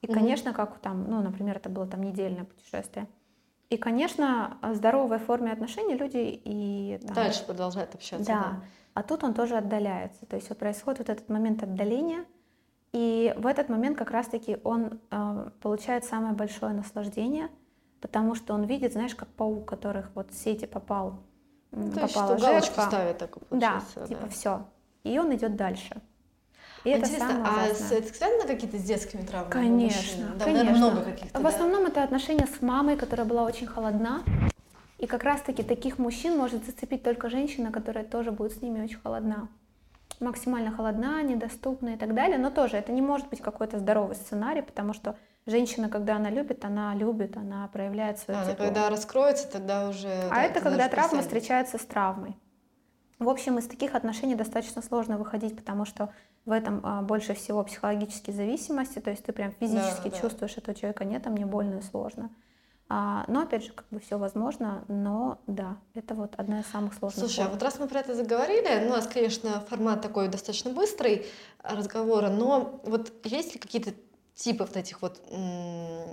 и, 0.00 0.06
Мгм. 0.06 0.14
конечно, 0.14 0.52
как 0.52 0.78
там, 0.78 1.04
ну, 1.08 1.22
например, 1.22 1.56
это 1.58 1.68
было 1.68 1.86
там 1.86 2.02
недельное 2.02 2.44
путешествие, 2.44 3.06
и, 3.70 3.76
конечно, 3.76 4.58
в 4.62 4.74
здоровой 4.74 5.18
форме 5.18 5.52
отношений 5.52 5.94
люди 5.94 6.16
и 6.44 6.98
там, 7.06 7.14
Дальше 7.14 7.44
продолжает 7.46 7.94
общаться. 7.94 8.24
да. 8.26 8.62
А 8.94 9.02
тут 9.04 9.22
он 9.22 9.34
тоже 9.34 9.56
отдаляется. 9.56 10.26
То 10.26 10.34
есть 10.34 10.48
вот 10.48 10.58
происходит 10.58 10.98
вот 10.98 11.08
этот 11.08 11.28
момент 11.28 11.62
отдаления, 11.62 12.24
и 12.92 13.34
в 13.36 13.46
этот 13.46 13.68
момент 13.68 13.98
как 13.98 14.10
раз-таки 14.10 14.58
он 14.64 14.98
э, 15.10 15.50
получает 15.60 16.04
самое 16.04 16.32
большое 16.34 16.72
наслаждение, 16.72 17.48
потому 18.00 18.34
что 18.34 18.54
он 18.54 18.64
видит, 18.64 18.92
знаешь, 18.92 19.14
как 19.14 19.28
паук, 19.28 19.66
которых 19.68 20.10
вот 20.14 20.30
в 20.30 20.34
сети 20.34 20.66
попал, 20.66 21.20
Ну, 21.70 21.90
то 21.92 22.00
есть, 22.02 22.14
попала 22.14 22.38
что 22.38 22.46
галочку 22.46 22.74
жертва. 22.74 22.90
ставит 22.90 23.18
такой, 23.18 23.42
Да, 23.50 23.82
типа 24.06 24.20
да. 24.22 24.28
все. 24.28 24.64
и 25.04 25.18
он 25.18 25.34
идет 25.34 25.56
дальше. 25.56 26.00
И 26.84 26.90
это 26.90 27.00
Интересно, 27.06 27.28
самое 27.28 27.44
а 27.46 27.64
ужасное. 27.66 27.88
с- 27.88 27.92
это 27.92 28.14
связано 28.14 28.46
какие-то 28.46 28.78
с 28.78 28.82
детскими 28.82 29.22
травмами? 29.22 29.50
Конечно? 29.52 30.26
Да, 30.38 30.44
конечно. 30.44 30.64
наверное, 30.64 30.90
много 30.92 31.02
каких-то. 31.10 31.38
В 31.38 31.42
да? 31.42 31.48
основном 31.48 31.86
это 31.86 32.02
отношения 32.04 32.46
с 32.46 32.62
мамой, 32.62 32.96
которая 32.96 33.26
была 33.26 33.42
очень 33.44 33.66
холодна. 33.66 34.22
И 34.98 35.06
как 35.06 35.24
раз-таки 35.24 35.62
таких 35.62 35.98
мужчин 35.98 36.36
может 36.38 36.64
зацепить 36.64 37.02
только 37.02 37.30
женщина, 37.30 37.70
которая 37.72 38.04
тоже 38.04 38.30
будет 38.32 38.52
с 38.52 38.62
ними 38.62 38.82
очень 38.82 38.98
холодна. 38.98 39.48
Максимально 40.20 40.72
холодна, 40.72 41.22
недоступна 41.22 41.90
и 41.90 41.96
так 41.96 42.14
далее. 42.14 42.38
Но 42.38 42.50
тоже 42.50 42.76
это 42.76 42.92
не 42.92 43.02
может 43.02 43.28
быть 43.28 43.40
какой-то 43.40 43.78
здоровый 43.78 44.16
сценарий, 44.16 44.62
потому 44.62 44.92
что 44.92 45.16
женщина, 45.46 45.88
когда 45.88 46.16
она 46.16 46.30
любит, 46.30 46.64
она 46.64 46.94
любит, 46.94 47.36
она 47.36 47.68
проявляет 47.68 48.18
свое 48.18 48.40
А, 48.40 48.44
ну, 48.44 48.52
тепло. 48.52 48.66
когда 48.66 48.90
раскроется, 48.90 49.50
тогда 49.50 49.88
уже... 49.88 50.08
А 50.08 50.34
да, 50.34 50.42
это 50.42 50.60
когда 50.60 50.88
травма 50.88 51.10
просядет. 51.10 51.24
встречается 51.24 51.78
с 51.78 51.86
травмой. 51.86 52.36
В 53.18 53.28
общем, 53.28 53.58
из 53.58 53.66
таких 53.66 53.94
отношений 53.94 54.36
достаточно 54.36 54.80
сложно 54.82 55.18
выходить, 55.18 55.56
потому 55.56 55.84
что 55.84 56.12
в 56.44 56.52
этом 56.52 56.80
а, 56.84 57.02
больше 57.02 57.34
всего 57.34 57.62
психологические 57.64 58.34
зависимости, 58.34 59.00
то 59.00 59.10
есть 59.10 59.24
ты 59.24 59.32
прям 59.32 59.52
физически 59.52 60.08
да. 60.08 60.16
чувствуешь 60.16 60.56
этого 60.56 60.74
человека, 60.74 61.04
нет, 61.04 61.26
а 61.26 61.30
мне 61.30 61.44
больно 61.44 61.78
и 61.78 61.82
сложно. 61.82 62.30
А, 62.90 63.24
но 63.28 63.42
опять 63.42 63.64
же, 63.64 63.72
как 63.72 63.86
бы 63.90 64.00
все 64.00 64.16
возможно, 64.16 64.82
но 64.88 65.38
да, 65.46 65.76
это 65.94 66.14
вот 66.14 66.34
одна 66.38 66.60
из 66.60 66.66
самых 66.66 66.94
сложных. 66.94 67.20
Слушай, 67.20 67.40
а 67.40 67.42
форм. 67.44 67.52
вот 67.52 67.62
раз 67.62 67.78
мы 67.78 67.86
про 67.86 68.00
это 68.00 68.14
заговорили, 68.14 68.84
ну, 68.84 68.92
у 68.92 68.96
нас, 68.96 69.06
конечно, 69.06 69.60
формат 69.68 70.00
такой 70.00 70.28
достаточно 70.28 70.70
быстрый 70.70 71.26
а, 71.62 71.76
разговора, 71.76 72.30
но 72.30 72.80
вот 72.84 73.12
есть 73.24 73.54
ли 73.54 73.60
какие-то 73.60 73.92
типы 74.34 74.64
вот 74.64 74.76
этих 74.76 75.02
вот 75.02 75.20
э, 75.30 76.06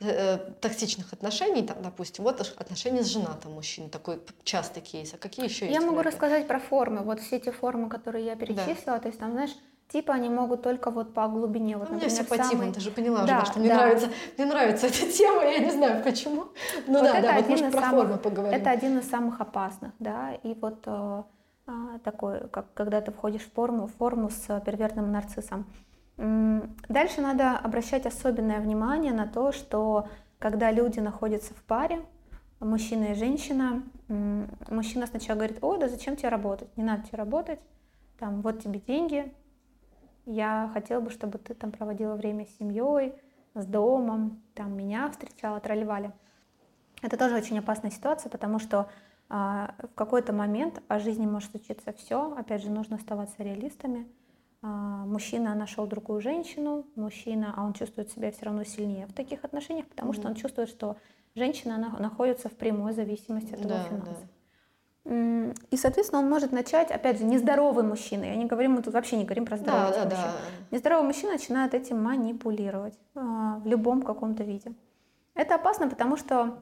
э, 0.00 0.38
токсичных 0.60 1.14
отношений, 1.14 1.62
там, 1.62 1.80
допустим, 1.82 2.24
вот 2.24 2.40
отношения 2.40 3.02
с 3.02 3.06
женатым 3.06 3.52
мужчиной, 3.52 3.88
такой 3.88 4.20
частый 4.44 4.82
кейс, 4.82 5.14
а 5.14 5.18
какие 5.18 5.46
еще 5.46 5.66
есть? 5.66 5.80
Я 5.80 5.86
могу 5.86 6.02
рассказать 6.02 6.46
про 6.46 6.58
формы. 6.58 7.00
Вот 7.02 7.20
все 7.20 7.40
те 7.40 7.52
формы, 7.52 7.88
которые 7.88 8.26
я 8.26 8.36
перечислила, 8.36 8.98
то 8.98 9.08
есть 9.08 9.20
там, 9.20 9.32
знаешь, 9.32 9.52
типа 9.92 10.14
они 10.14 10.28
могут 10.28 10.62
только 10.62 10.90
вот 10.90 11.12
по 11.14 11.28
глубине. 11.28 11.76
Вот, 11.76 11.88
Ну, 11.90 11.96
у 11.96 11.98
меня 11.98 12.08
все 12.08 12.22
например, 12.22 12.38
по 12.38 12.44
типам, 12.48 12.60
самый- 12.60 12.74
ты 12.74 12.80
же 12.80 12.90
поняла 12.90 13.26
Да, 13.26 13.36
уже, 13.38 13.46
что 13.46 13.58
мне 13.60 13.68
да. 13.68 13.74
нравится, 13.76 14.08
мне 14.38 14.46
нравится 14.46 14.86
эта 14.86 15.12
тема, 15.12 15.42
я 15.44 15.58
не 15.58 15.70
знаю 15.70 16.02
почему. 16.02 16.44
Ну 16.86 16.98
Вот 17.00 17.02
да, 17.02 17.18
это 17.18 17.22
да, 17.28 17.34
вот 17.34 17.38
один 17.44 17.50
может 17.50 17.66
из 17.66 17.72
про 17.72 17.80
самых- 17.82 18.00
форму 18.00 18.18
поговорим. 18.18 18.58
Это 18.60 18.70
один 18.70 18.98
из 18.98 19.08
самых 19.10 19.40
опасных, 19.40 19.92
да, 19.98 20.32
и 20.42 20.54
вот 20.54 20.82
э, 20.86 21.22
а, 21.66 21.98
такой, 22.04 22.48
как 22.48 22.66
когда 22.74 23.00
ты 23.00 23.12
входишь 23.12 23.42
в 23.42 23.52
форму, 23.52 23.86
форму 23.86 24.30
с 24.30 24.60
перверзным 24.60 25.12
нарциссом. 25.12 25.64
Дальше 26.88 27.20
надо 27.20 27.56
обращать 27.56 28.06
особенное 28.06 28.60
внимание 28.60 29.12
на 29.12 29.26
то, 29.26 29.52
что 29.52 30.08
когда 30.38 30.70
люди 30.70 31.00
находятся 31.00 31.54
в 31.54 31.62
паре, 31.64 32.00
мужчина 32.60 33.04
и 33.06 33.14
женщина, 33.14 33.82
мужчина 34.08 35.06
сначала 35.06 35.36
говорит, 35.36 35.58
о, 35.62 35.76
да 35.76 35.88
зачем 35.88 36.16
тебе 36.16 36.28
работать, 36.28 36.68
не 36.76 36.82
надо 36.84 37.02
тебе 37.06 37.18
работать, 37.18 37.60
там, 38.18 38.40
вот 38.42 38.62
тебе 38.62 38.78
деньги, 38.80 39.32
я 40.26 40.70
хотела 40.72 41.00
бы, 41.00 41.10
чтобы 41.10 41.38
ты 41.38 41.54
там 41.54 41.72
проводила 41.72 42.14
время 42.14 42.46
с 42.46 42.58
семьей, 42.58 43.14
с 43.54 43.66
домом, 43.66 44.42
там, 44.54 44.76
меня 44.76 45.10
встречала, 45.10 45.60
тролливали. 45.60 46.12
Это 47.02 47.16
тоже 47.16 47.36
очень 47.36 47.58
опасная 47.58 47.90
ситуация, 47.90 48.30
потому 48.30 48.58
что 48.58 48.88
а, 49.28 49.74
в 49.78 49.94
какой-то 49.94 50.32
момент 50.32 50.80
о 50.88 50.98
жизни 50.98 51.26
может 51.26 51.50
случиться 51.50 51.92
все. 51.92 52.34
Опять 52.36 52.62
же, 52.62 52.70
нужно 52.70 52.96
оставаться 52.96 53.42
реалистами. 53.42 54.06
А, 54.62 54.68
мужчина 55.04 55.54
нашел 55.54 55.86
другую 55.86 56.20
женщину, 56.20 56.86
мужчина, 56.94 57.52
а 57.56 57.64
он 57.64 57.72
чувствует 57.72 58.10
себя 58.10 58.30
все 58.30 58.44
равно 58.46 58.62
сильнее 58.64 59.06
в 59.06 59.12
таких 59.12 59.44
отношениях, 59.44 59.86
потому 59.88 60.12
что 60.12 60.22
Мгм. 60.22 60.30
он 60.30 60.34
чувствует, 60.36 60.68
что 60.68 60.96
женщина 61.34 61.74
она 61.74 61.88
находится 61.98 62.48
в 62.48 62.52
прямой 62.52 62.92
зависимости 62.92 63.52
от 63.54 63.60
его 63.60 63.70
Да, 63.70 63.84
финансов. 63.84 64.18
да. 64.20 64.41
И, 65.04 65.76
соответственно, 65.76 66.20
он 66.22 66.28
может 66.28 66.52
начать, 66.52 66.90
опять 66.90 67.18
же, 67.18 67.24
нездоровый 67.24 67.82
мужчина. 67.84 68.24
Я 68.24 68.36
не 68.36 68.44
говорим, 68.44 68.72
мы 68.72 68.82
тут 68.82 68.94
вообще 68.94 69.16
не 69.16 69.24
говорим 69.24 69.44
про 69.44 69.56
Да, 69.56 69.62
здоровых 69.62 69.94
да, 69.96 70.04
мужчин. 70.04 70.16
да. 70.20 70.76
Нездоровый 70.76 71.06
мужчина 71.06 71.32
начинает 71.32 71.74
этим 71.74 72.00
манипулировать 72.02 72.98
а, 73.16 73.58
в 73.58 73.66
любом 73.66 74.02
каком-то 74.02 74.44
виде. 74.44 74.72
Это 75.34 75.56
опасно, 75.56 75.88
потому 75.88 76.16
что 76.16 76.60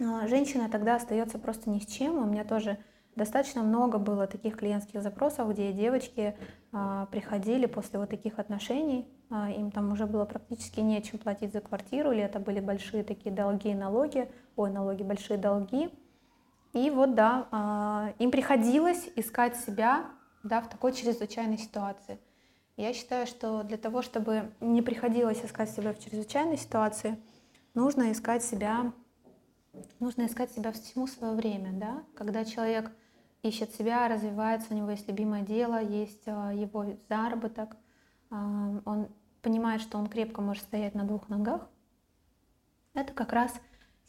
а, 0.00 0.26
женщина 0.26 0.68
тогда 0.68 0.96
остается 0.96 1.38
просто 1.38 1.70
ни 1.70 1.78
с 1.78 1.86
чем. 1.86 2.18
У 2.18 2.24
меня 2.24 2.44
тоже 2.44 2.76
достаточно 3.14 3.62
много 3.62 3.98
было 3.98 4.26
таких 4.26 4.56
клиентских 4.56 5.00
запросов, 5.00 5.48
где 5.50 5.72
девочки 5.72 6.36
а, 6.72 7.06
приходили 7.06 7.66
после 7.66 8.00
вот 8.00 8.10
таких 8.10 8.40
отношений, 8.40 9.06
им 9.56 9.70
там 9.70 9.90
уже 9.90 10.06
было 10.06 10.24
практически 10.26 10.80
нечем 10.80 11.18
платить 11.18 11.52
за 11.52 11.60
квартиру, 11.60 12.12
или 12.12 12.22
это 12.22 12.38
были 12.38 12.60
большие 12.60 13.02
такие 13.02 13.34
долги 13.34 13.70
и 13.70 13.74
налоги, 13.74 14.30
ой, 14.54 14.70
налоги, 14.70 15.02
большие 15.02 15.38
долги. 15.38 15.90
И 16.74 16.90
вот, 16.90 17.14
да, 17.14 17.48
а, 17.52 18.12
им 18.18 18.32
приходилось 18.32 19.08
искать 19.14 19.56
себя 19.56 20.06
да, 20.42 20.60
в 20.60 20.68
такой 20.68 20.92
чрезвычайной 20.92 21.56
ситуации. 21.56 22.18
Я 22.76 22.92
считаю, 22.92 23.28
что 23.28 23.62
для 23.62 23.76
того, 23.76 24.02
чтобы 24.02 24.52
не 24.60 24.82
приходилось 24.82 25.44
искать 25.44 25.70
себя 25.70 25.94
в 25.94 26.00
чрезвычайной 26.00 26.56
ситуации, 26.56 27.16
нужно 27.74 28.10
искать 28.10 28.42
себя, 28.42 28.92
нужно 30.00 30.26
искать 30.26 30.50
себя 30.50 30.72
всему 30.72 31.06
свое 31.06 31.34
время, 31.34 31.70
да, 31.72 32.02
когда 32.16 32.44
человек 32.44 32.90
ищет 33.44 33.72
себя, 33.72 34.08
развивается, 34.08 34.74
у 34.74 34.76
него 34.76 34.90
есть 34.90 35.06
любимое 35.06 35.42
дело, 35.42 35.80
есть 35.80 36.26
а, 36.26 36.52
его 36.52 36.86
заработок, 37.08 37.76
а, 38.30 38.80
он 38.84 39.08
понимает, 39.42 39.80
что 39.80 39.96
он 39.96 40.08
крепко 40.08 40.40
может 40.40 40.64
стоять 40.64 40.96
на 40.96 41.04
двух 41.04 41.28
ногах. 41.28 41.68
Это 42.94 43.12
как 43.12 43.32
раз 43.32 43.52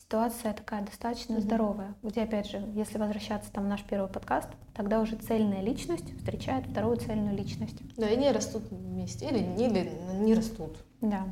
ситуация 0.01 0.53
такая 0.53 0.81
достаточно 0.83 1.35
Мгм. 1.35 1.43
здоровая, 1.43 1.93
где, 2.03 2.21
опять 2.23 2.47
же, 2.49 2.61
если 2.75 2.97
возвращаться 2.97 3.51
там 3.51 3.65
в 3.65 3.67
наш 3.67 3.83
первый 3.83 4.09
подкаст, 4.09 4.49
тогда 4.73 4.99
уже 5.01 5.15
цельная 5.15 5.61
личность 5.61 6.15
встречает 6.17 6.65
вторую 6.67 6.97
цельную 6.97 7.35
личность. 7.35 7.77
Да, 7.97 8.09
и 8.09 8.15
не 8.17 8.31
растут 8.31 8.63
вместе, 8.69 9.27
или, 9.27 9.39
или 9.39 9.91
не 10.19 10.33
растут. 10.35 10.77
Да. 11.01 11.23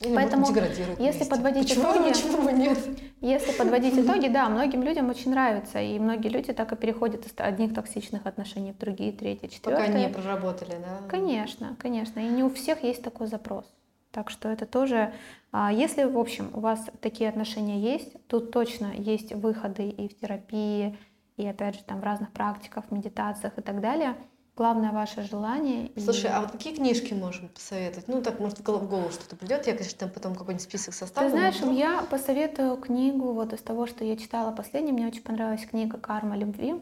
Или, 0.00 0.14
Поэтому, 0.14 0.46
если 0.46 0.94
вместе. 0.96 1.24
подводить 1.26 1.68
почему, 1.68 1.84
итоги- 1.92 2.08
Почему 2.08 2.48
нет? 2.48 2.78
Если 3.20 3.52
подводить 3.52 3.92
итоги, 3.98 4.28
да, 4.28 4.48
многим 4.48 4.82
людям 4.82 5.10
очень 5.10 5.30
нравится, 5.30 5.78
и 5.78 5.98
многие 5.98 6.28
люди 6.28 6.54
так 6.54 6.72
и 6.72 6.76
переходят 6.76 7.26
из 7.26 7.32
одних 7.36 7.74
токсичных 7.74 8.24
отношений 8.24 8.72
в 8.72 8.78
другие, 8.78 9.12
третьи, 9.12 9.46
Пока 9.62 9.76
четвертые. 9.82 10.06
не 10.06 10.10
проработали, 10.10 10.70
да? 10.70 11.00
Конечно, 11.06 11.76
конечно. 11.78 12.18
И 12.18 12.28
не 12.28 12.42
у 12.42 12.48
всех 12.48 12.82
есть 12.82 13.02
такой 13.02 13.26
запрос. 13.26 13.66
Так 14.10 14.30
что 14.30 14.48
это 14.48 14.64
тоже, 14.64 15.12
если, 15.52 16.04
в 16.04 16.16
общем, 16.18 16.50
у 16.54 16.60
вас 16.60 16.84
такие 17.00 17.28
отношения 17.28 17.80
есть, 17.80 18.12
тут 18.28 18.50
точно 18.52 18.92
есть 18.96 19.32
выходы 19.34 19.88
и 19.88 20.08
в 20.08 20.18
терапии, 20.18 20.96
и 21.36 21.46
опять 21.46 21.74
же 21.76 21.82
там 21.84 22.00
в 22.00 22.04
разных 22.04 22.30
практиках, 22.32 22.90
медитациях 22.90 23.58
и 23.58 23.62
так 23.62 23.80
далее. 23.80 24.16
Главное 24.56 24.92
ваше 24.92 25.22
желание. 25.22 25.86
и- 25.86 26.00
Слушай, 26.00 26.30
а 26.30 26.40
вот 26.42 26.50
какие 26.50 26.74
книжки 26.74 27.14
можем 27.14 27.48
посоветовать? 27.48 28.08
Ну, 28.08 28.20
так, 28.20 28.38
может, 28.40 28.58
в 28.58 28.62
голову 28.62 29.08
что-то 29.10 29.34
придет. 29.36 29.66
Я, 29.66 29.72
конечно, 29.74 29.98
там 29.98 30.10
потом 30.10 30.34
какой-нибудь 30.34 30.62
список 30.62 30.92
составлю. 30.92 31.30
Ты 31.30 31.36
знаешь, 31.36 31.58
но- 31.60 31.72
я 31.72 32.02
посоветую 32.02 32.76
книгу 32.76 33.32
вот 33.32 33.52
из 33.54 33.60
того, 33.62 33.86
что 33.86 34.04
я 34.04 34.16
читала 34.16 34.52
последнее. 34.52 34.92
Мне 34.92 35.06
очень 35.06 35.22
понравилась 35.22 35.64
книга 35.64 35.96
«Карма 35.98 36.36
любви». 36.36 36.74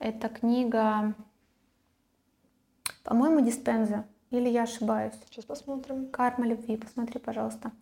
Это 0.00 0.28
книга, 0.28 1.14
по-моему, 3.04 3.40
Диспенза. 3.40 4.04
Или 4.30 4.48
я 4.48 4.64
ошибаюсь? 4.64 5.14
Сейчас 5.30 5.44
посмотрим. 5.44 6.10
«Карма 6.10 6.46
любви», 6.46 6.76
посмотри, 6.76 7.18
пожалуйста. 7.18 7.72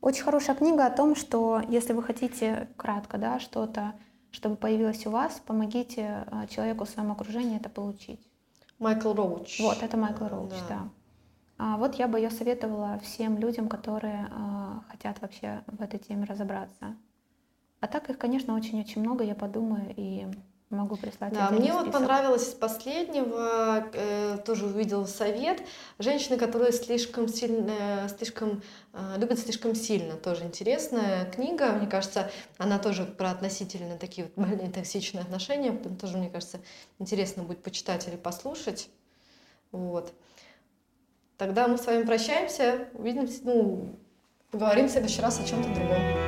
Очень 0.00 0.22
хорошая 0.24 0.54
книга 0.54 0.86
о 0.86 0.90
том, 0.90 1.16
что 1.16 1.60
если 1.68 1.92
вы 1.92 2.02
хотите 2.02 2.68
кратко, 2.76 3.18
да, 3.18 3.40
что-то, 3.40 3.94
чтобы 4.30 4.56
появилось 4.56 5.04
у 5.06 5.10
вас, 5.10 5.40
помогите 5.44 6.24
а, 6.30 6.46
человеку 6.46 6.84
в 6.84 6.88
своем 6.88 7.10
окружении 7.10 7.56
это 7.56 7.68
получить. 7.68 8.20
Майкл 8.78 9.12
Роуч. 9.14 9.58
Вот, 9.60 9.82
это 9.82 9.96
Майкл 9.96 10.26
Роуч, 10.26 10.50
Да. 10.50 10.66
да. 10.68 10.88
А 11.58 11.76
вот 11.78 11.94
я 11.94 12.06
бы 12.06 12.18
ее 12.18 12.30
советовала 12.30 13.00
всем 13.02 13.38
людям, 13.38 13.68
которые 13.68 14.28
а, 14.30 14.82
хотят 14.90 15.20
вообще 15.22 15.62
в 15.66 15.80
этой 15.80 15.98
теме 15.98 16.24
разобраться. 16.24 16.94
А 17.80 17.86
так 17.88 18.10
их, 18.10 18.18
конечно, 18.18 18.54
очень-очень 18.54 19.00
много, 19.00 19.24
я 19.24 19.34
подумаю 19.34 19.92
и 19.96 20.26
могу 20.70 20.96
прислать 20.96 21.32
Да, 21.32 21.50
мне 21.50 21.72
вот 21.72 21.82
список. 21.82 22.00
понравилось 22.00 22.48
из 22.48 22.54
последнего, 22.54 23.86
э, 23.92 24.38
тоже 24.44 24.66
увидела 24.66 25.04
совет, 25.04 25.62
женщины, 25.98 26.36
которые 26.36 26.72
слишком 26.72 27.28
сильно, 27.28 27.70
э, 27.70 28.08
слишком, 28.16 28.62
э, 28.92 29.14
любят 29.18 29.38
слишком 29.38 29.74
сильно, 29.74 30.14
тоже 30.14 30.44
интересная 30.44 31.30
книга, 31.30 31.72
мне 31.72 31.86
кажется, 31.86 32.30
она 32.58 32.78
тоже 32.78 33.04
про 33.04 33.30
относительно 33.30 33.96
такие 33.96 34.26
вот 34.26 34.46
больные 34.46 34.70
токсичные 34.70 35.22
отношения, 35.22 35.72
тоже, 35.72 36.18
мне 36.18 36.30
кажется, 36.30 36.58
интересно 36.98 37.44
будет 37.44 37.62
почитать 37.62 38.08
или 38.08 38.16
послушать, 38.16 38.88
вот. 39.70 40.12
Тогда 41.38 41.68
мы 41.68 41.76
с 41.76 41.86
вами 41.86 42.04
прощаемся, 42.04 42.88
увидимся, 42.94 43.40
ну, 43.44 43.94
поговорим 44.50 44.86
в 44.86 44.90
следующий 44.90 45.20
раз 45.20 45.38
о 45.38 45.44
чем-то 45.44 45.68
другом. 45.74 46.25